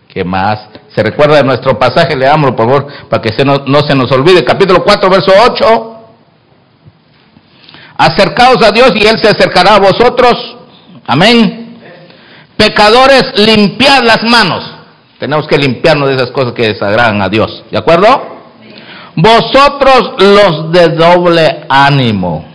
[0.08, 0.70] ¿Qué más?
[0.94, 2.16] ¿Se recuerda de nuestro pasaje?
[2.16, 4.46] Leámoslo, por favor, para que se no, no se nos olvide.
[4.46, 5.98] Capítulo 4, verso 8.
[7.98, 10.58] Acercaos a Dios y Él se acercará a vosotros.
[11.08, 11.80] Amén.
[12.56, 14.64] Pecadores, limpiad las manos.
[15.20, 17.64] Tenemos que limpiarnos de esas cosas que desagradan a Dios.
[17.72, 18.34] ¿De acuerdo?
[19.16, 22.46] Vosotros los de doble ánimo,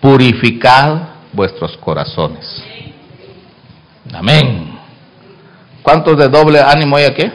[0.00, 2.64] purificad vuestros corazones.
[4.12, 4.78] Amén.
[5.82, 7.30] ¿Cuántos de doble ánimo hay aquí?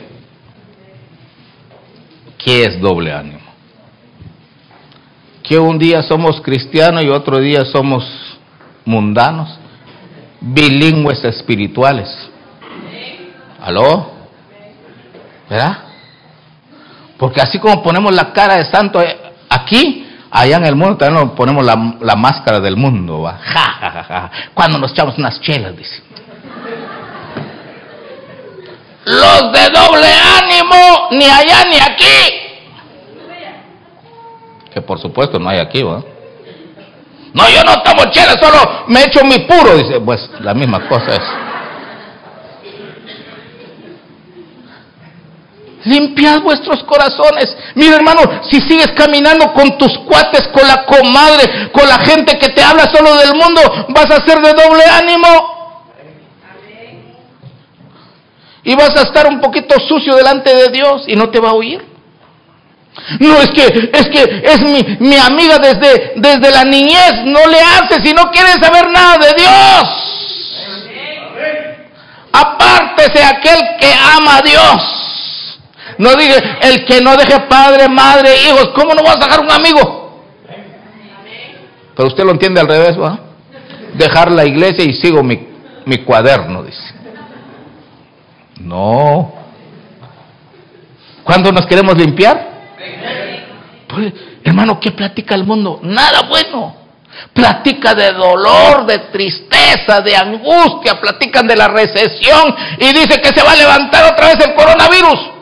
[2.38, 3.52] ¿Qué es doble ánimo?
[5.52, 8.06] que un día somos cristianos y otro día somos
[8.86, 9.50] mundanos,
[10.40, 12.08] bilingües espirituales.
[13.60, 14.12] ¿Aló?
[15.50, 15.78] ¿Verdad?
[17.18, 19.02] Porque así como ponemos la cara de santo
[19.50, 23.24] aquí, allá en el mundo también ponemos la, máscara del mundo.
[23.26, 23.38] Ja,
[23.80, 24.32] ja, ja, ja.
[24.54, 26.02] Cuando nos echamos unas chelas, dice.
[29.04, 30.08] Los de doble
[30.40, 32.38] ánimo, ni allá ni aquí.
[34.74, 36.02] Que por supuesto no hay aquí, ¿va?
[37.34, 39.76] No, yo no tomo chela, solo me echo mi puro.
[39.78, 41.51] Dice, pues la misma cosa es.
[45.84, 47.56] Limpiad vuestros corazones.
[47.76, 52.50] Mira hermano, si sigues caminando con tus cuates, con la comadre, con la gente que
[52.50, 55.62] te habla solo del mundo, vas a ser de doble ánimo.
[58.64, 61.54] Y vas a estar un poquito sucio delante de Dios y no te va a
[61.54, 61.84] oír.
[63.20, 67.60] No es que es que es mi, mi amiga desde, desde la niñez, no le
[67.60, 70.12] hace si no quiere saber nada de Dios.
[72.34, 75.01] Apártese aquel que ama a Dios.
[76.02, 78.70] No diga el que no deje padre, madre, hijos.
[78.74, 80.24] ¿Cómo no vas a dejar un amigo?
[81.96, 83.20] Pero usted lo entiende al revés, ¿va?
[83.94, 85.48] Dejar la iglesia y sigo mi,
[85.86, 86.82] mi cuaderno, dice.
[88.62, 89.32] No.
[91.24, 92.50] ¿Cuándo nos queremos limpiar?
[93.88, 94.12] Pues,
[94.44, 95.82] hermano, ¿qué platica el mundo?
[95.84, 96.78] Nada bueno.
[97.32, 103.44] Platica de dolor, de tristeza, de angustia, platican de la recesión y dice que se
[103.44, 105.41] va a levantar otra vez el coronavirus.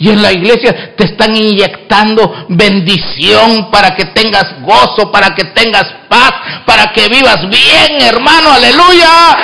[0.00, 5.86] Y en la iglesia te están inyectando bendición para que tengas gozo, para que tengas
[6.08, 6.32] paz,
[6.64, 9.36] para que vivas bien, hermano, aleluya.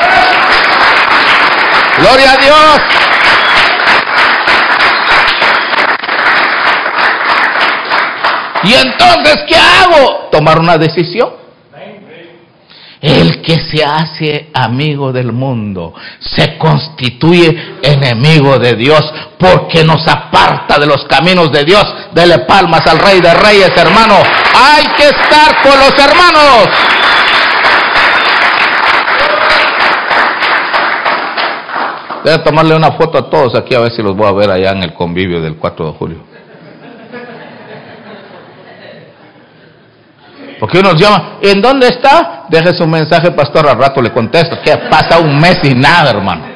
[1.99, 2.81] Gloria a Dios.
[8.63, 10.29] Y entonces, ¿qué hago?
[10.31, 11.44] Tomar una decisión.
[13.05, 19.03] El que se hace amigo del mundo se constituye enemigo de Dios
[19.39, 21.85] porque nos aparta de los caminos de Dios.
[22.15, 24.15] Dele palmas al Rey de Reyes, hermano.
[24.15, 26.69] Hay que estar con los hermanos.
[32.25, 34.51] Voy a tomarle una foto a todos aquí a ver si los voy a ver
[34.51, 36.34] allá en el convivio del 4 de julio.
[40.65, 42.47] Porque uno nos llama, ¿en dónde está?
[42.49, 44.62] Deje su mensaje, pastor, al rato le contesto.
[44.62, 46.47] Que pasa un mes y nada, hermano.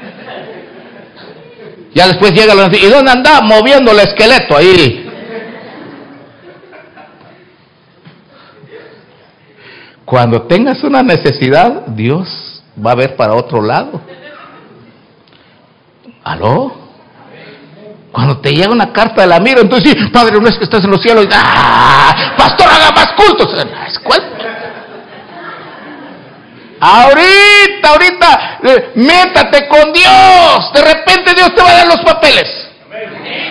[1.94, 3.42] Ya después llega la ¿y dónde anda?
[3.42, 5.10] Moviendo el esqueleto ahí.
[10.06, 14.00] Cuando tengas una necesidad, Dios va a ver para otro lado.
[16.24, 16.88] ¿Aló?
[18.10, 20.82] Cuando te llega una carta de la mira, entonces sí, Padre, no es que estás
[20.82, 21.26] en los cielos.
[21.30, 22.34] ¡Ah!
[22.36, 23.48] Pastor, haga más cultos.
[24.02, 24.22] ¿Cuál?
[26.80, 30.72] Ahorita, ahorita, eh, métate con Dios.
[30.72, 32.68] De repente Dios te va a dar los papeles.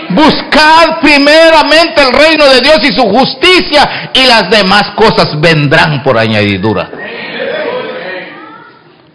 [0.09, 6.17] Buscad primeramente el reino de Dios y su justicia y las demás cosas vendrán por
[6.17, 6.89] añadidura.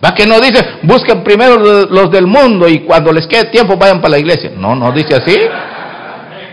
[0.05, 1.57] Va que no dice, busquen primero
[1.87, 4.51] los del mundo y cuando les quede tiempo vayan para la iglesia.
[4.57, 5.39] No, no dice así.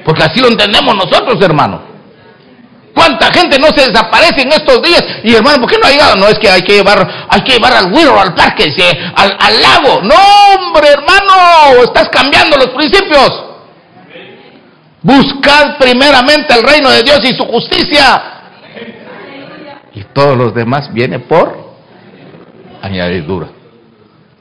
[0.05, 1.88] Porque así lo entendemos nosotros, hermano.
[2.93, 5.03] ¿Cuánta gente no se desaparece en estos días?
[5.23, 6.15] Y hermano, ¿por qué no ha llegado?
[6.15, 8.73] No es que hay que llevar, hay que llevar al Wirro, al parque,
[9.15, 10.01] al, al lago.
[10.01, 10.15] No,
[10.55, 13.43] hombre, hermano, estás cambiando los principios.
[15.01, 18.21] Buscad primeramente el reino de Dios y su justicia.
[19.93, 21.69] Y todos los demás viene por
[22.81, 23.47] añadidura.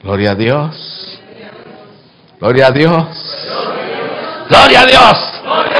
[0.03, 1.19] Gloria a Dios.
[2.39, 3.05] Gloria a Dios.
[4.49, 5.28] Gloria a Dios.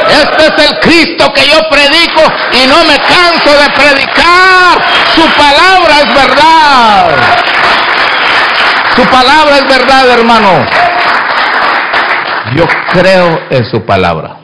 [0.10, 2.22] Este es el Cristo que yo predico
[2.54, 4.82] y no me canso de predicar.
[5.16, 7.40] Su palabra es verdad.
[8.96, 10.66] Su palabra es verdad, hermano.
[12.56, 14.38] Yo creo en su palabra.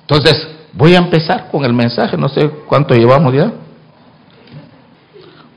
[0.00, 2.16] Entonces, voy a empezar con el mensaje.
[2.16, 3.52] No sé cuánto llevamos ya.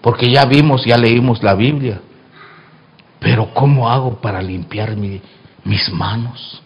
[0.02, 2.00] Porque ya vimos, ya leímos la Biblia.
[3.20, 6.62] Pero ¿cómo hago para limpiar mis manos?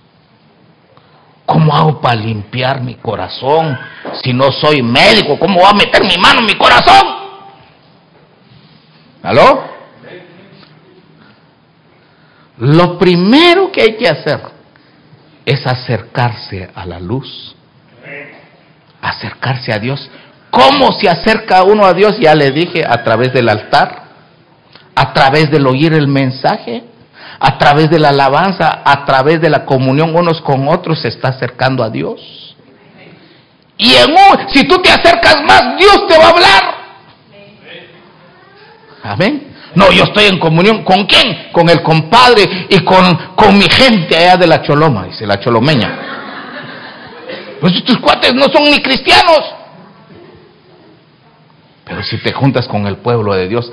[1.52, 3.78] ¿Cómo hago para limpiar mi corazón?
[4.24, 7.06] Si no soy médico, ¿cómo voy a meter mi mano en mi corazón?
[9.22, 9.64] ¿Aló?
[12.58, 14.40] Lo primero que hay que hacer
[15.46, 17.54] es acercarse a la luz,
[19.02, 20.10] acercarse a Dios.
[20.52, 22.18] ¿Cómo se acerca uno a Dios?
[22.18, 24.04] Ya le dije, a través del altar,
[24.96, 26.84] a través del oír el mensaje,
[27.44, 31.30] a través de la alabanza, a través de la comunión unos con otros, se está
[31.30, 32.56] acercando a Dios.
[33.78, 34.16] Y en
[34.54, 36.76] si tú te acercas más, Dios te va a hablar.
[39.02, 39.56] Amén.
[39.74, 40.84] No, yo estoy en comunión.
[40.84, 41.52] ¿Con quién?
[41.52, 45.98] Con el compadre y con, con mi gente allá de la Choloma, dice la Cholomeña.
[47.60, 49.42] Pues tus cuates no son ni cristianos.
[51.86, 53.72] Pero si te juntas con el pueblo de Dios,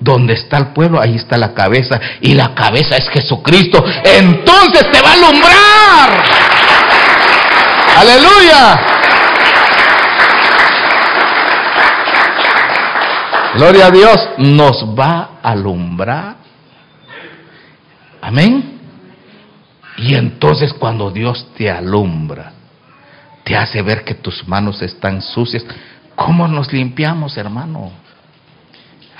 [0.00, 2.00] donde está el pueblo, ahí está la cabeza.
[2.22, 3.84] Y la cabeza es Jesucristo.
[4.02, 6.24] Entonces te va a alumbrar.
[7.98, 8.80] Aleluya.
[13.54, 16.36] Gloria a Dios, nos va a alumbrar.
[18.22, 18.78] Amén.
[19.98, 22.52] Y entonces cuando Dios te alumbra,
[23.44, 25.64] te hace ver que tus manos están sucias.
[26.14, 27.92] ¿Cómo nos limpiamos, hermano?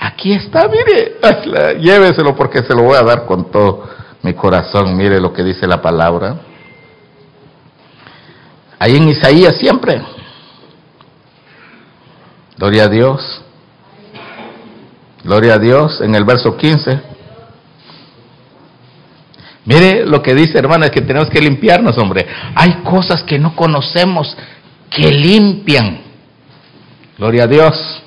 [0.03, 1.19] Aquí está, mire,
[1.79, 3.87] lléveselo porque se lo voy a dar con todo
[4.23, 4.97] mi corazón.
[4.97, 6.41] Mire lo que dice la palabra.
[8.79, 10.01] Ahí en Isaías siempre.
[12.57, 13.43] Gloria a Dios.
[15.23, 16.01] Gloria a Dios.
[16.01, 16.99] En el verso 15.
[19.65, 22.25] Mire lo que dice, hermana, es que tenemos que limpiarnos, hombre.
[22.55, 24.35] Hay cosas que no conocemos
[24.89, 26.01] que limpian.
[27.19, 28.00] Gloria a Dios.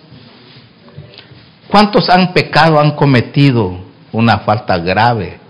[1.74, 3.76] ¿Cuántos han pecado, han cometido
[4.12, 5.40] una falta grave?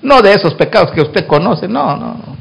[0.00, 2.36] No de esos pecados que usted conoce, no, no, no.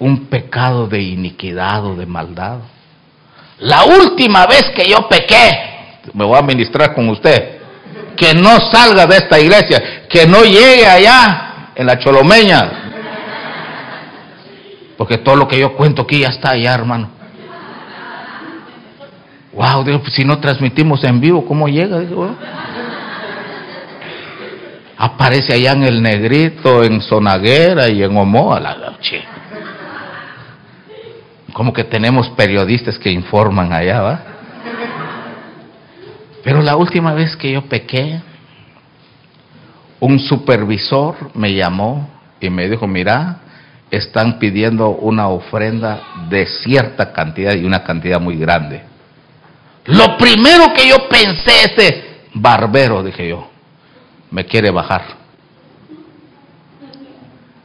[0.00, 2.56] Un pecado de iniquidad o de maldad.
[3.60, 7.60] La última vez que yo pequé, me voy a ministrar con usted,
[8.16, 12.72] que no salga de esta iglesia, que no llegue allá en la cholomeña.
[14.98, 17.21] Porque todo lo que yo cuento aquí ya está allá, hermano.
[19.52, 22.00] Wow, pues, si no transmitimos en vivo, ¿cómo llega?
[24.96, 29.22] Aparece allá en el Negrito, en Sonaguera y en Omoa, la noche.
[31.52, 34.20] Como que tenemos periodistas que informan allá, ¿va?
[36.42, 38.20] Pero la última vez que yo pequé,
[40.00, 42.08] un supervisor me llamó
[42.40, 43.40] y me dijo, mira,
[43.90, 46.00] están pidiendo una ofrenda
[46.30, 48.91] de cierta cantidad y una cantidad muy grande.
[49.86, 53.48] Lo primero que yo pensé, este barbero, dije yo,
[54.30, 55.20] me quiere bajar.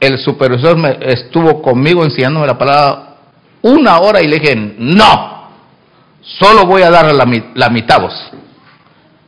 [0.00, 3.16] El supervisor me estuvo conmigo enseñándome la palabra
[3.62, 5.50] una hora y le dije, no,
[6.22, 8.14] solo voy a dar la, mitad vos.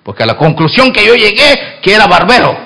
[0.03, 2.57] Porque a la conclusión que yo llegué, que era barbero.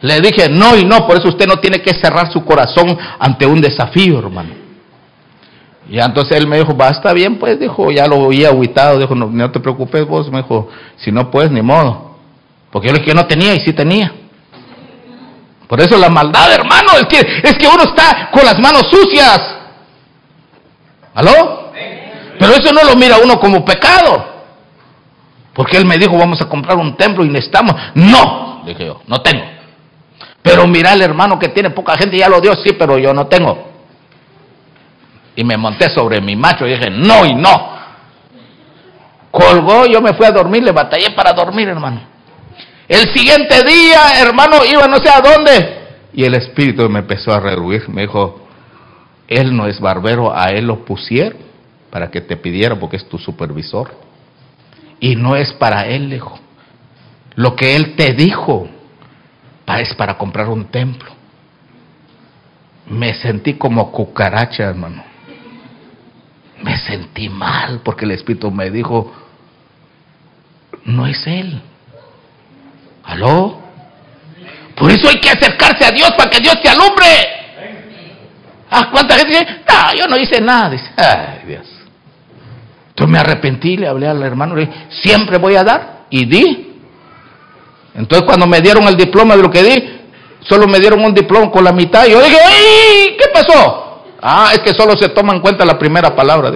[0.00, 3.46] Le dije, no y no, por eso usted no tiene que cerrar su corazón ante
[3.46, 4.61] un desafío, hermano.
[5.88, 9.14] Y entonces él me dijo, va, está bien, pues, dijo, ya lo oía aguitado, dijo,
[9.14, 12.16] no, no te preocupes vos, me dijo, si no puedes, ni modo.
[12.70, 14.12] Porque yo le dije que no tenía y sí tenía.
[15.68, 19.56] Por eso la maldad, hermano, es que, es que uno está con las manos sucias.
[21.14, 21.72] ¿Aló?
[22.38, 24.24] Pero eso no lo mira uno como pecado.
[25.54, 27.74] Porque él me dijo, vamos a comprar un templo y necesitamos.
[27.94, 29.44] No, dije yo, no tengo.
[30.42, 33.26] Pero mira el hermano que tiene poca gente, ya lo dio, sí, pero yo no
[33.26, 33.71] tengo.
[35.34, 37.72] Y me monté sobre mi macho y dije, no y no.
[39.30, 42.02] Colgó, yo me fui a dormir, le batallé para dormir, hermano.
[42.86, 45.78] El siguiente día, hermano, iba no sé a dónde.
[46.12, 47.88] Y el espíritu me empezó a reruir.
[47.88, 48.46] Me dijo,
[49.26, 51.38] él no es barbero, a él lo pusieron
[51.90, 53.90] para que te pidiera porque es tu supervisor.
[55.00, 56.38] Y no es para él, dijo.
[57.34, 58.68] Lo que él te dijo
[59.66, 61.10] es para comprar un templo.
[62.86, 65.11] Me sentí como cucaracha, hermano
[66.62, 69.12] me sentí mal porque el Espíritu me dijo,
[70.84, 71.60] no es Él.
[73.04, 73.60] ¿Aló?
[74.76, 77.06] Por eso hay que acercarse a Dios para que Dios te alumbre.
[78.70, 79.46] Ah, ¿cuánta gente dice?
[79.98, 80.70] Yo no hice nada.
[80.70, 81.68] Dice, ay Dios.
[82.88, 86.02] Entonces me arrepentí, le hablé al hermano, le dije, siempre voy a dar.
[86.10, 86.80] Y di.
[87.94, 90.00] Entonces cuando me dieron el diploma de lo que di,
[90.40, 92.06] solo me dieron un diploma con la mitad.
[92.06, 93.16] Y yo dije, ¡ay!
[93.18, 93.91] ¿Qué pasó?
[94.22, 96.52] Ah, es que solo se toma en cuenta la primera palabra.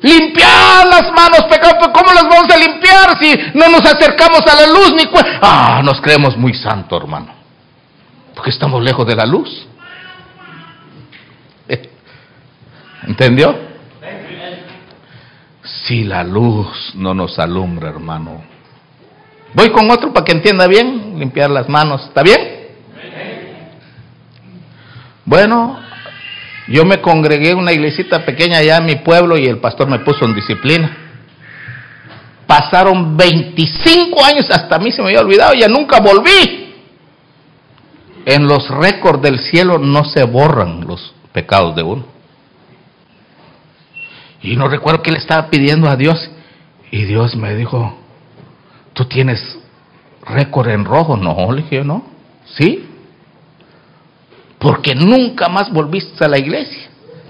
[0.00, 4.66] limpiar las manos pecado, ¿cómo las vamos a limpiar si no nos acercamos a la
[4.68, 5.04] luz ni
[5.42, 7.34] Ah, nos creemos muy santo, hermano.
[8.34, 9.66] Porque estamos lejos de la luz.
[13.06, 13.54] ¿Entendió?
[15.62, 18.42] Si la luz no nos alumbra, hermano.
[19.54, 22.04] Voy con otro para que entienda bien, limpiar las manos.
[22.06, 22.57] ¿Está bien?
[25.28, 25.78] Bueno,
[26.68, 29.98] yo me congregué en una iglesita pequeña allá en mi pueblo y el pastor me
[29.98, 30.96] puso en disciplina.
[32.46, 36.72] Pasaron 25 años, hasta mí se me había olvidado, ya nunca volví.
[38.24, 42.06] En los récords del cielo no se borran los pecados de uno.
[44.40, 46.30] Y no recuerdo que le estaba pidiendo a Dios.
[46.90, 47.98] Y Dios me dijo,
[48.94, 49.58] ¿tú tienes
[50.24, 51.18] récord en rojo?
[51.18, 52.02] No, le dije, no.
[52.56, 52.88] ¿Sí?
[54.58, 56.88] Porque nunca más volviste a la iglesia.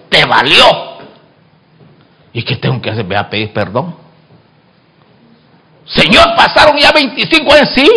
[0.08, 0.98] Te valió.
[2.32, 3.04] ¿Y qué tengo que hacer?
[3.04, 3.94] Ve a pedir perdón.
[5.84, 7.88] Señor, pasaron ya 25 años, sí.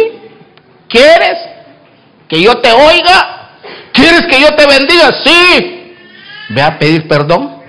[0.88, 1.38] ¿Quieres
[2.28, 3.50] que yo te oiga?
[3.94, 5.12] ¿Quieres que yo te bendiga?
[5.24, 5.96] Sí.
[6.50, 7.62] Ve a pedir perdón.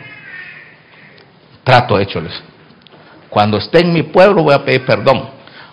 [1.64, 2.32] Trato hecholes.
[3.28, 5.30] Cuando esté en mi pueblo voy a pedir perdón.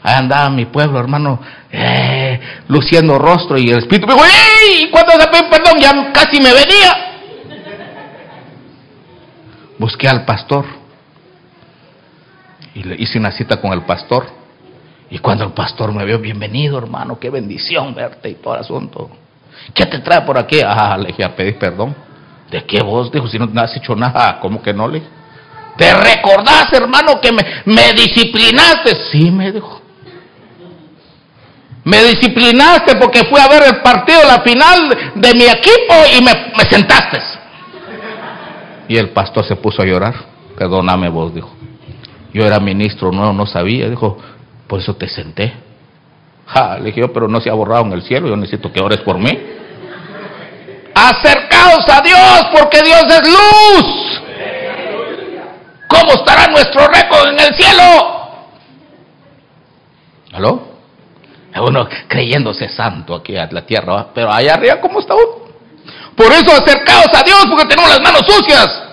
[0.10, 1.40] Ahí andaba mi pueblo, hermano,
[1.72, 4.90] eh, luciendo rostro y el espíritu me dijo, ¡Ey!
[4.90, 5.80] ¿Cuándo vas a pedir perdón?
[5.80, 6.96] Ya casi me venía.
[9.78, 10.66] Busqué al pastor
[12.74, 14.26] y le hice una cita con el pastor.
[15.12, 19.12] Y cuando el pastor me vio, bienvenido hermano, qué bendición verte y todo el asunto.
[19.76, 20.60] ¿Qué te trae por aquí?
[20.66, 21.96] Ah, le dije a pedir perdón.
[22.50, 23.12] ¿De qué vos?
[23.12, 25.04] Dijo, si no has hecho nada, ¿cómo que no le?
[25.78, 28.96] ¿Te recordás, hermano, que me, me disciplinaste?
[29.12, 29.84] Sí, me dijo.
[31.90, 36.32] Me disciplinaste porque fui a ver el partido, la final de mi equipo y me,
[36.70, 37.20] sentaste.
[38.88, 40.14] Y el pastor se puso a llorar.
[40.56, 41.50] Perdóname vos, dijo.
[42.32, 43.90] Yo era ministro nuevo, no sabía.
[43.90, 44.20] Dijo,
[44.68, 45.52] por eso te senté.
[46.46, 48.28] Ja, le dije yo, pero no se ha borrado en el cielo.
[48.28, 49.36] Yo necesito que ores por mí.
[50.94, 54.22] Acercaos a Dios porque Dios es luz.
[55.88, 57.84] ¿Cómo estará nuestro récord en el cielo?
[60.34, 60.79] ¿Aló?
[61.62, 65.50] Uno creyéndose santo aquí a la tierra, pero allá arriba, ¿cómo está uno?
[66.16, 68.84] Por eso acercaos a Dios, porque tenemos las manos sucias.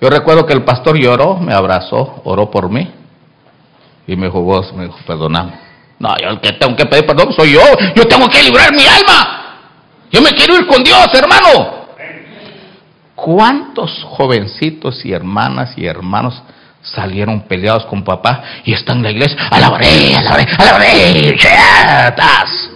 [0.00, 2.90] Yo recuerdo que el pastor lloró, me abrazó, oró por mí.
[4.06, 5.52] Y me dijo, vos, me dijo, perdoname.
[5.98, 7.60] No, yo el que tengo que pedir perdón soy yo.
[7.94, 9.58] Yo tengo que librar mi alma.
[10.10, 11.80] Yo me quiero ir con Dios, hermano.
[13.14, 16.42] ¿Cuántos jovencitos y hermanas y hermanos
[16.82, 19.48] salieron peleados con papá y están en la iglesia?
[19.50, 22.70] Alabaré, alabaré, alabaré, chetas.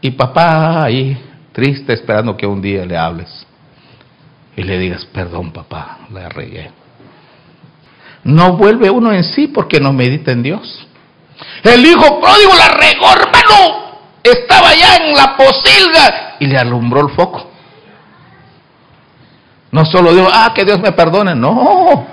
[0.00, 1.16] Y papá ahí,
[1.52, 3.46] triste, esperando que un día le hables
[4.56, 6.70] y le digas, perdón papá, la regué.
[8.24, 10.86] No vuelve uno en sí porque no medita en Dios.
[11.62, 13.86] El hijo pródigo la regó, hermano.
[14.22, 17.52] Estaba ya en la posilga y le alumbró el foco.
[19.76, 21.34] No solo dijo, ah, que Dios me perdone.
[21.34, 22.06] No,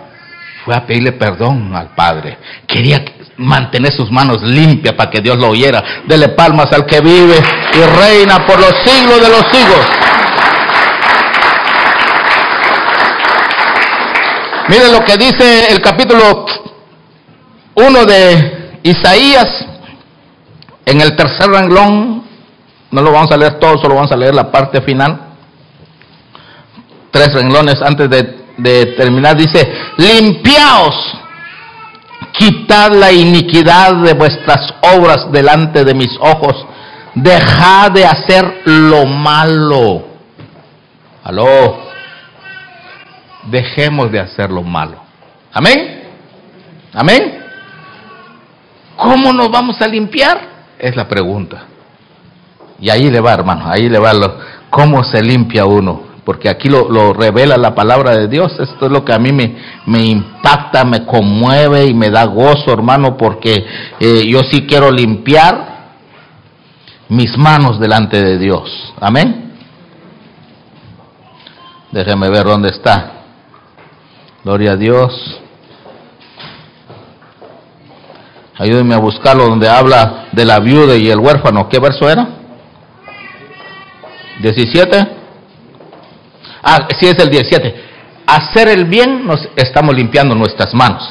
[0.65, 2.37] fue a pedirle perdón al Padre.
[2.67, 3.05] Quería
[3.37, 5.81] mantener sus manos limpias para que Dios lo oyera.
[6.05, 7.37] Dele palmas al que vive
[7.73, 9.85] y reina por los siglos de los siglos.
[14.67, 16.45] Mire lo que dice el capítulo
[17.75, 19.47] 1 de Isaías,
[20.85, 22.25] en el tercer renglón,
[22.91, 25.32] no lo vamos a leer todo, solo vamos a leer la parte final.
[27.13, 30.95] Tres renglones antes de, terminar, dice, limpiaos,
[32.31, 36.65] quitad la iniquidad de vuestras obras delante de mis ojos,
[37.13, 40.07] dejad de hacer lo malo.
[41.23, 41.83] Aló
[43.49, 44.97] dejemos de hacer lo malo.
[45.51, 46.03] Amén.
[46.93, 47.43] Amén.
[48.95, 50.41] ¿Cómo nos vamos a limpiar?
[50.79, 51.65] Es la pregunta.
[52.79, 54.39] Y ahí le va, hermano, ahí le va lo,
[54.69, 56.12] cómo se limpia uno.
[56.25, 58.53] Porque aquí lo, revela la palabra de Dios.
[58.59, 59.55] Esto es lo que a mí me,
[59.85, 63.65] me impacta, me conmueve y me da gozo, hermano, porque
[63.99, 65.73] eh, yo sí quiero limpiar
[67.09, 68.93] mis manos delante de Dios.
[69.01, 69.51] Amén.
[71.91, 73.11] Déjeme ver dónde está.
[74.43, 75.39] Gloria a Dios.
[78.57, 81.67] Ayúdenme a buscarlo donde habla de la viuda y el huérfano.
[81.67, 82.27] ¿Qué verso era?
[84.41, 85.22] 17.
[86.63, 87.75] Ah, sí es el 17.
[88.25, 91.03] Hacer el bien nos estamos limpiando nuestras manos.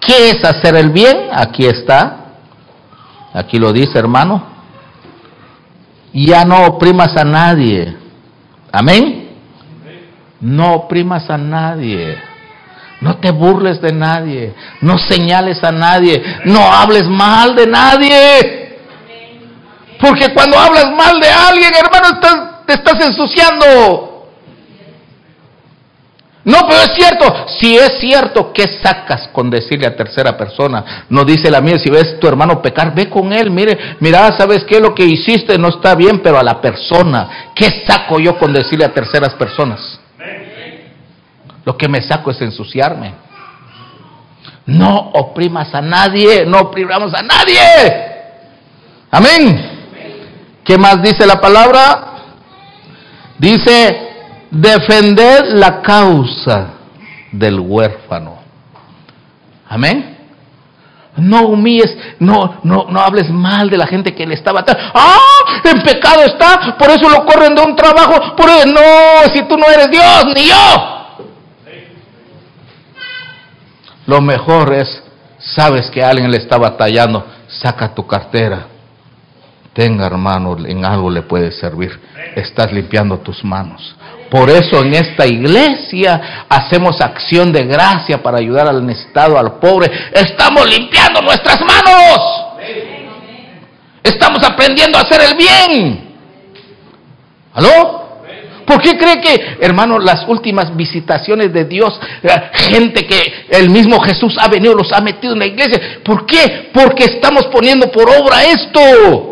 [0.00, 1.28] ¿Qué es hacer el bien?
[1.32, 2.18] Aquí está.
[3.34, 4.46] Aquí lo dice, hermano.
[6.12, 7.96] Ya no oprimas a nadie.
[8.70, 9.30] Amén.
[10.40, 12.18] No oprimas a nadie.
[13.02, 18.78] No te burles de nadie, no señales a nadie, no hables mal de nadie.
[20.00, 22.20] Porque cuando hablas mal de alguien, hermano,
[22.64, 24.11] te estás ensuciando.
[26.44, 31.04] No, pero es cierto, si es cierto, ¿qué sacas con decirle a tercera persona?
[31.08, 34.64] No dice la mía, si ves tu hermano pecar, ve con él, mire, mira, ¿sabes
[34.64, 34.80] qué?
[34.80, 38.84] Lo que hiciste no está bien, pero a la persona, ¿qué saco yo con decirle
[38.84, 40.00] a terceras personas?
[41.64, 43.14] Lo que me saco es ensuciarme.
[44.66, 47.60] No oprimas a nadie, no oprimamos a nadie.
[49.12, 49.70] Amén.
[50.64, 52.08] ¿Qué más dice la palabra?
[53.38, 54.11] Dice,
[54.52, 56.74] defender la causa
[57.32, 58.38] del huérfano.
[59.68, 60.18] Amén.
[61.16, 64.64] No humilles, no, no, no hables mal de la gente que le estaba.
[64.94, 65.18] ¡Ah!
[65.64, 68.34] En pecado está, por eso lo corren de un trabajo.
[68.36, 70.98] Por eso, no, si tú no eres Dios, ni yo.
[74.06, 75.02] Lo mejor es,
[75.38, 78.66] sabes que alguien le está batallando, saca tu cartera.
[79.72, 81.98] Tenga hermano, en algo le puede servir.
[82.34, 83.96] Estás limpiando tus manos.
[84.32, 89.92] Por eso en esta iglesia hacemos acción de gracia para ayudar al necesitado, al pobre.
[90.10, 92.18] Estamos limpiando nuestras manos.
[94.02, 96.14] Estamos aprendiendo a hacer el bien.
[97.52, 98.22] ¿Aló?
[98.64, 102.00] ¿Por qué cree que, hermano, las últimas visitaciones de Dios,
[102.54, 106.00] gente que el mismo Jesús ha venido, los ha metido en la iglesia?
[106.02, 106.70] ¿Por qué?
[106.72, 109.31] Porque estamos poniendo por obra esto.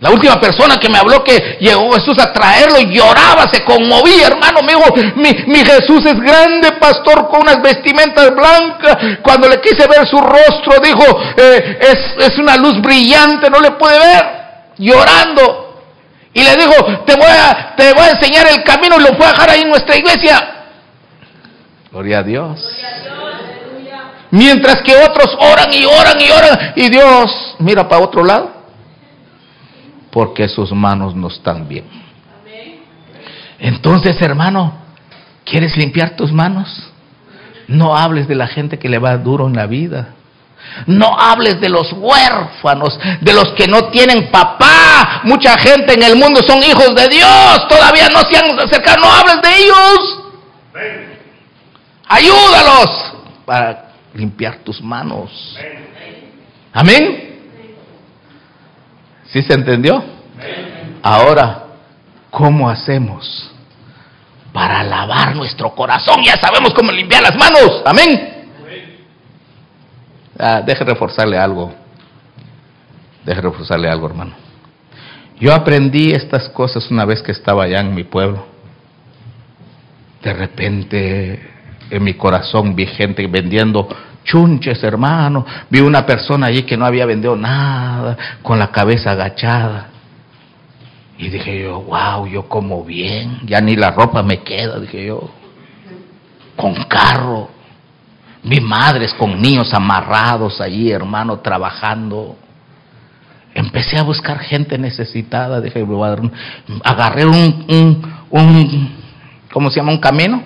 [0.00, 4.60] La última persona que me habló que llegó Jesús a traerlo lloraba, se conmovía, hermano.
[4.62, 8.96] Me dijo, mi, Jesús es grande, pastor, con unas vestimentas blancas.
[9.22, 11.04] Cuando le quise ver su rostro, dijo,
[11.36, 14.24] eh, es, es una luz brillante, no le puede ver.
[14.78, 15.82] Llorando.
[16.32, 19.26] Y le dijo, te voy, a, te voy a enseñar el camino y lo voy
[19.26, 20.60] a dejar ahí en nuestra iglesia.
[21.92, 22.58] Gloria a Dios.
[24.30, 28.59] Mientras que otros oran y oran y oran y Dios mira para otro lado.
[30.10, 31.84] Porque sus manos no están bien.
[33.58, 34.74] Entonces, hermano,
[35.44, 36.90] ¿quieres limpiar tus manos?
[37.68, 40.14] No hables de la gente que le va duro en la vida.
[40.86, 45.20] No hables de los huérfanos, de los que no tienen papá.
[45.24, 49.00] Mucha gente en el mundo son hijos de Dios, todavía no se han acercado.
[49.00, 50.18] No hables de ellos.
[52.08, 53.12] Ayúdalos
[53.44, 55.56] para limpiar tus manos.
[56.72, 57.29] Amén.
[59.32, 60.02] ¿Sí se entendió?
[61.02, 61.64] Ahora,
[62.30, 63.50] ¿cómo hacemos
[64.52, 66.22] para lavar nuestro corazón?
[66.24, 67.82] Ya sabemos cómo limpiar las manos.
[67.84, 68.48] Amén.
[70.38, 71.72] Ah, deje reforzarle algo.
[73.24, 74.32] Deje reforzarle algo, hermano.
[75.38, 78.46] Yo aprendí estas cosas una vez que estaba allá en mi pueblo.
[80.22, 81.50] De repente
[81.90, 83.88] en mi corazón vi gente vendiendo
[84.24, 85.44] chunches, hermano.
[85.68, 89.88] Vi una persona allí que no había vendido nada, con la cabeza agachada.
[91.18, 95.30] Y dije yo, wow, yo como bien, ya ni la ropa me queda, dije yo.
[96.56, 97.50] Con carro,
[98.42, 102.36] mis madres con niños amarrados allí, hermano, trabajando.
[103.54, 105.60] Empecé a buscar gente necesitada.
[105.60, 105.84] Dije,
[106.84, 108.96] agarré un, un, un,
[109.52, 109.92] ¿cómo se llama?
[109.92, 110.42] Un camino.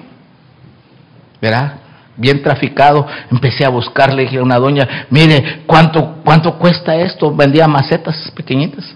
[1.41, 1.84] ¿Verdad?
[2.17, 3.07] Bien traficado.
[3.31, 7.35] Empecé a buscar, le dije a una doña, mire, ¿cuánto, cuánto cuesta esto?
[7.35, 8.95] Vendía macetas pequeñitas.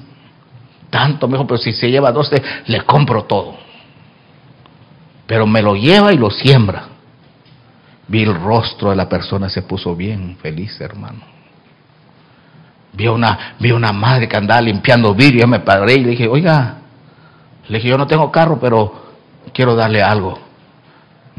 [0.90, 3.56] Tanto, me dijo, pero si se lleva 12, le compro todo.
[5.26, 6.88] Pero me lo lleva y lo siembra.
[8.06, 11.20] Vi el rostro de la persona, se puso bien feliz, hermano.
[12.94, 16.78] Vi una, vi una madre que andaba limpiando vidrio, me paré y le dije, oiga,
[17.68, 19.08] le dije, yo no tengo carro, pero
[19.52, 20.38] quiero darle algo.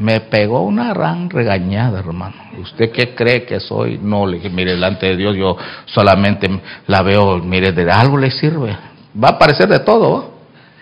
[0.00, 2.34] Me pegó una gran regañada, hermano.
[2.58, 3.98] ¿Usted qué cree que soy?
[4.02, 6.48] No, le dije, mire, delante de Dios yo solamente
[6.86, 8.76] la veo, mire, de algo le sirve.
[9.22, 10.32] Va a parecer de todo.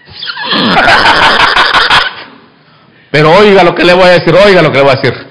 [3.10, 5.28] Pero oiga lo que le voy a decir, oiga lo que le voy a decir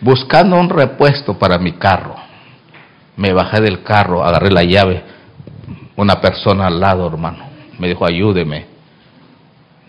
[0.00, 2.14] buscando un repuesto para mi carro.
[3.16, 5.02] Me bajé del carro, agarré la llave.
[5.96, 7.44] Una persona al lado, hermano,
[7.78, 8.66] me dijo, ayúdeme.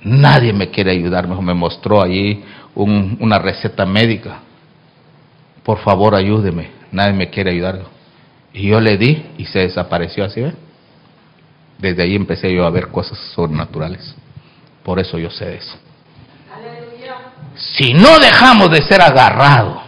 [0.02, 2.44] Nadie me quiere ayudar, me mostró allí
[2.84, 4.40] una receta médica.
[5.64, 6.72] Por favor, ayúdeme.
[6.92, 7.82] Nadie me quiere ayudar.
[8.54, 10.54] Y yo le di y se desapareció así, ¿ve?
[11.78, 14.16] Desde ahí empecé yo a ver cosas sobrenaturales.
[14.84, 15.78] Por eso yo sé de eso.
[17.56, 19.82] Si no dejamos de ser agarrados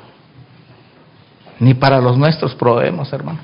[1.59, 3.39] ni para los nuestros proveemos, hermano.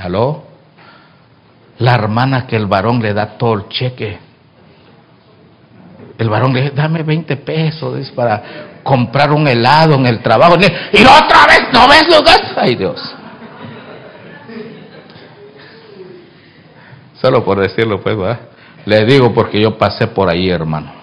[0.00, 0.44] ¿Aló?
[1.78, 4.18] La hermana que el varón le da todo el cheque.
[6.18, 8.42] El varón le dice, dame 20 pesos para
[8.82, 10.56] comprar un helado en el trabajo.
[10.56, 12.52] Y otra vez, ¿no ves gastos?
[12.56, 13.00] Ay Dios.
[17.20, 18.40] Solo por decirlo, pues, ¿verdad?
[18.84, 20.96] Le digo porque yo pasé por ahí, hermano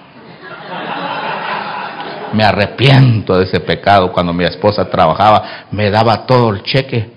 [2.34, 4.12] me arrepiento de ese pecado.
[4.12, 7.12] Cuando mi esposa trabajaba, me daba todo el cheque.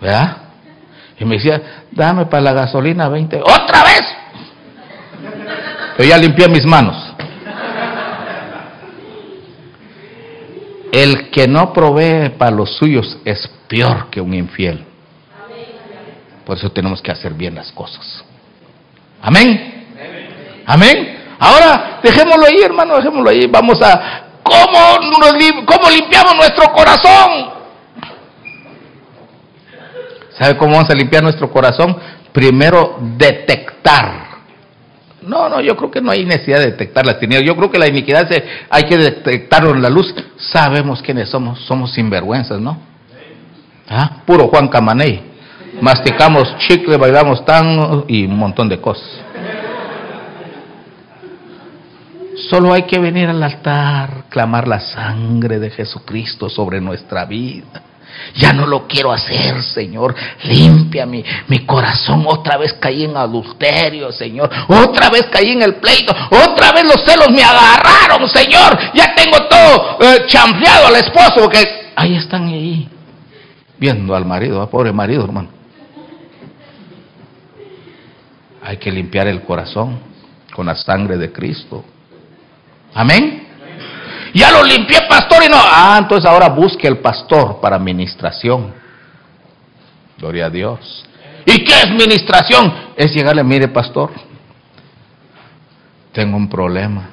[0.00, 0.36] ¿Verdad?
[1.18, 3.40] Y me decía, dame para la gasolina 20.
[3.40, 4.16] ¡Otra vez!
[5.96, 6.96] Pero ya limpié mis manos.
[10.92, 14.84] El que no provee para los suyos es peor que un infiel.
[16.46, 18.24] Por eso tenemos que hacer bien las cosas.
[19.22, 19.86] Amén.
[20.66, 21.18] Amén.
[21.38, 23.46] Ahora, dejémoslo ahí, hermano, dejémoslo ahí.
[23.46, 24.98] Vamos a cómo,
[25.66, 27.54] cómo limpiamos nuestro corazón.
[30.38, 31.96] ¿Sabe cómo vamos a limpiar nuestro corazón?
[32.32, 34.33] Primero, detectar.
[35.26, 37.46] No, no, yo creo que no hay necesidad de detectar las tinieblas.
[37.46, 40.14] Yo creo que la iniquidad se, hay que detectarlo en la luz.
[40.36, 41.60] Sabemos quiénes somos.
[41.60, 42.78] Somos sinvergüenzas, ¿no?
[43.88, 44.22] ¿Ah?
[44.26, 45.32] Puro Juan Camaney.
[45.80, 49.08] Masticamos chicle, bailamos tango y un montón de cosas.
[52.48, 57.82] Solo hay que venir al altar, clamar la sangre de Jesucristo sobre nuestra vida.
[58.34, 60.14] Ya no lo quiero hacer, Señor.
[60.44, 62.24] Limpia mi, mi corazón.
[62.26, 64.50] Otra vez caí en adulterio, Señor.
[64.68, 66.14] Otra vez caí en el pleito.
[66.30, 68.78] Otra vez los celos me agarraron, Señor.
[68.94, 70.26] Ya tengo todo eh,
[70.86, 71.34] al esposo.
[71.42, 72.88] Porque ahí están ahí.
[73.78, 75.48] Viendo al marido, pobre marido, hermano.
[78.62, 79.98] Hay que limpiar el corazón
[80.54, 81.84] con la sangre de Cristo.
[82.94, 83.43] Amén.
[84.34, 85.56] Ya lo limpié, pastor, y no.
[85.58, 88.74] Ah, entonces ahora busque el pastor para administración.
[90.18, 91.04] Gloria a Dios.
[91.46, 92.72] ¿Y qué es ministración?
[92.96, 94.10] Es llegarle, mire, pastor,
[96.12, 97.10] tengo un problema.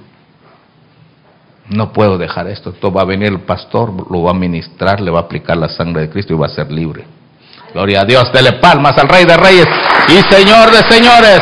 [1.69, 2.72] No puedo dejar esto.
[2.72, 5.69] Esto va a venir el pastor, lo va a ministrar, le va a aplicar la
[5.69, 7.05] sangre de Cristo y va a ser libre.
[7.74, 8.32] Gloria a Dios.
[8.34, 9.67] Dele palmas al Rey de Reyes
[10.09, 11.41] y Señor de Señores.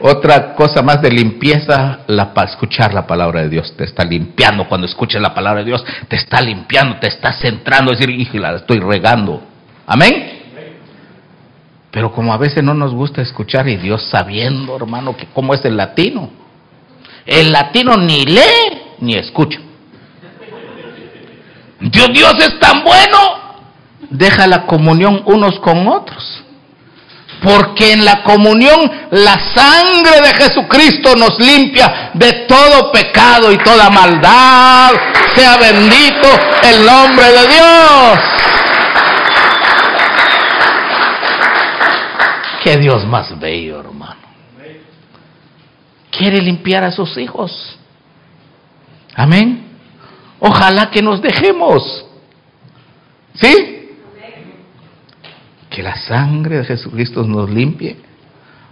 [0.00, 3.74] Otra cosa más de limpieza, la, escuchar la palabra de Dios.
[3.76, 4.68] Te está limpiando.
[4.68, 7.92] Cuando escuchas la palabra de Dios, te está limpiando, te está centrando.
[7.92, 9.42] Es decir, hijo, la estoy regando.
[9.86, 10.38] Amén.
[11.90, 15.64] Pero como a veces no nos gusta escuchar, y Dios sabiendo, hermano, que cómo es
[15.64, 16.30] el latino.
[17.26, 19.58] El latino ni lee ni escucha.
[21.80, 23.18] Dios, Dios es tan bueno,
[24.10, 26.44] deja la comunión unos con otros.
[27.42, 33.90] Porque en la comunión la sangre de Jesucristo nos limpia de todo pecado y toda
[33.90, 34.90] maldad.
[35.34, 36.28] Sea bendito
[36.62, 38.18] el nombre de Dios.
[42.64, 44.16] Qué Dios más bello, hermano.
[46.10, 47.78] Quiere limpiar a sus hijos.
[49.14, 49.68] Amén.
[50.40, 52.04] Ojalá que nos dejemos.
[53.34, 53.77] ¿Sí?
[55.78, 57.96] Que la sangre de Jesucristo nos limpie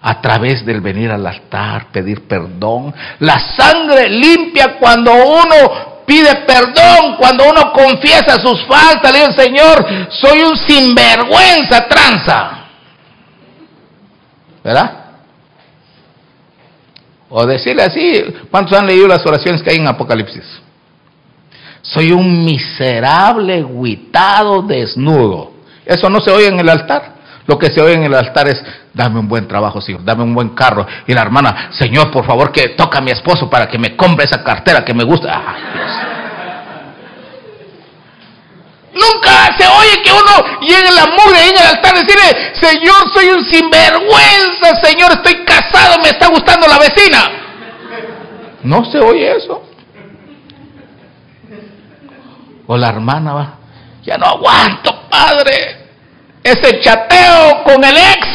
[0.02, 2.92] a través del venir al altar, pedir perdón.
[3.20, 9.86] La sangre limpia cuando uno pide perdón, cuando uno confiesa sus faltas, le dice, Señor,
[10.08, 12.64] soy un sinvergüenza, tranza.
[14.64, 15.04] ¿Verdad?
[17.28, 20.60] O decirle así, ¿cuántos han leído las oraciones que hay en Apocalipsis?
[21.82, 25.54] Soy un miserable, guitado, desnudo.
[25.86, 27.14] Eso no se oye en el altar.
[27.46, 28.62] Lo que se oye en el altar es,
[28.92, 30.84] dame un buen trabajo, Señor, dame un buen carro.
[31.06, 34.24] Y la hermana, Señor, por favor, que toca a mi esposo para que me compre
[34.24, 35.30] esa cartera que me gusta.
[38.92, 43.12] Nunca se oye que uno llegue en la mugre en el altar y decirle, Señor,
[43.14, 47.30] soy un sinvergüenza, Señor, estoy casado, me está gustando la vecina.
[48.64, 49.62] No se oye eso.
[52.66, 53.54] O la hermana va,
[54.02, 55.76] ya no aguanto, padre,
[56.42, 58.28] ese chateo con el ex.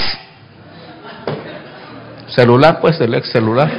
[2.36, 3.70] Celular, pues, el ex celular.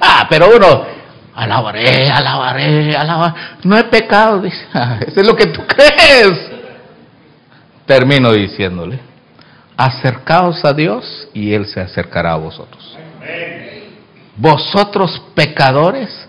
[0.00, 0.86] Ah, pero uno,
[1.34, 3.34] alabaré, alabaré, alabaré.
[3.64, 4.64] No es pecado, dice.
[5.06, 6.50] Eso es lo que tú crees.
[7.84, 9.00] Termino diciéndole,
[9.76, 12.96] acercaos a Dios y Él se acercará a vosotros.
[14.36, 16.28] Vosotros pecadores,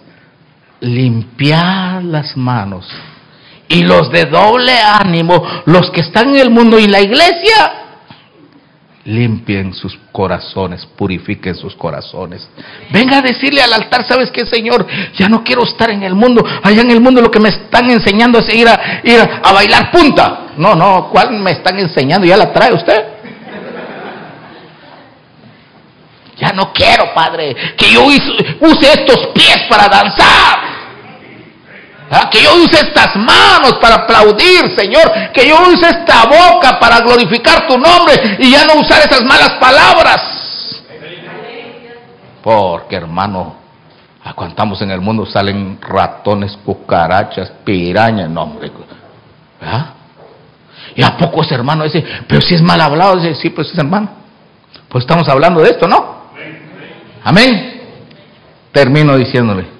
[0.79, 2.87] limpiad las manos.
[3.69, 7.79] Y los de doble ánimo, los que están en el mundo y la iglesia,
[9.05, 12.47] limpien sus corazones, purifiquen sus corazones.
[12.91, 14.85] Venga a decirle al altar, ¿sabes qué, Señor?
[15.17, 16.43] Ya no quiero estar en el mundo.
[16.63, 19.91] Allá en el mundo lo que me están enseñando es ir a, ir a bailar
[19.91, 20.47] punta.
[20.57, 22.25] No, no, ¿cuál me están enseñando?
[22.27, 23.03] ¿Ya la trae usted?
[26.37, 30.68] Ya no quiero, Padre, que yo use estos pies para danzar.
[32.11, 32.29] ¿Ah?
[32.29, 35.31] Que yo use estas manos para aplaudir, Señor.
[35.31, 39.51] Que yo use esta boca para glorificar tu nombre y ya no usar esas malas
[39.59, 40.21] palabras.
[42.41, 43.55] Porque, hermano,
[44.35, 48.71] cuando estamos en el mundo salen ratones, cucarachas, pirañas, no, hombre.
[49.61, 49.93] ¿Ah?
[50.95, 52.03] ¿Y a poco ese hermano ese?
[52.27, 54.09] Pero si es mal hablado, dice, sí, pues es hermano.
[54.87, 56.19] Pues estamos hablando de esto, ¿no?
[57.23, 57.81] Amén.
[58.71, 59.78] Termino diciéndole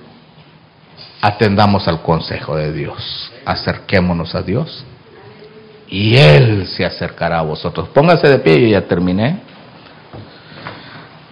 [1.22, 4.86] atendamos al consejo de Dios, acerquémonos a Dios
[5.90, 7.90] y Él se acercará a vosotros.
[7.90, 9.42] Póngase de pie, yo ya terminé.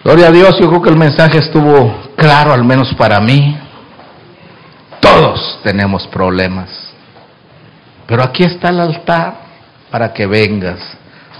[0.02, 3.56] Gloria a Dios, yo creo que el mensaje estuvo claro, al menos para mí.
[5.00, 6.68] Todos tenemos problemas,
[8.06, 9.34] pero aquí está el altar
[9.90, 10.80] para que vengas.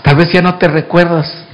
[0.03, 1.44] Tal vez ya no te recuerdas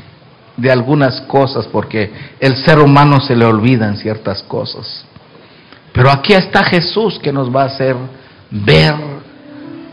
[0.57, 5.04] de algunas cosas porque el ser humano se le olvidan ciertas cosas.
[5.95, 7.95] Pero aquí está Jesús que nos va a hacer
[8.51, 8.95] ver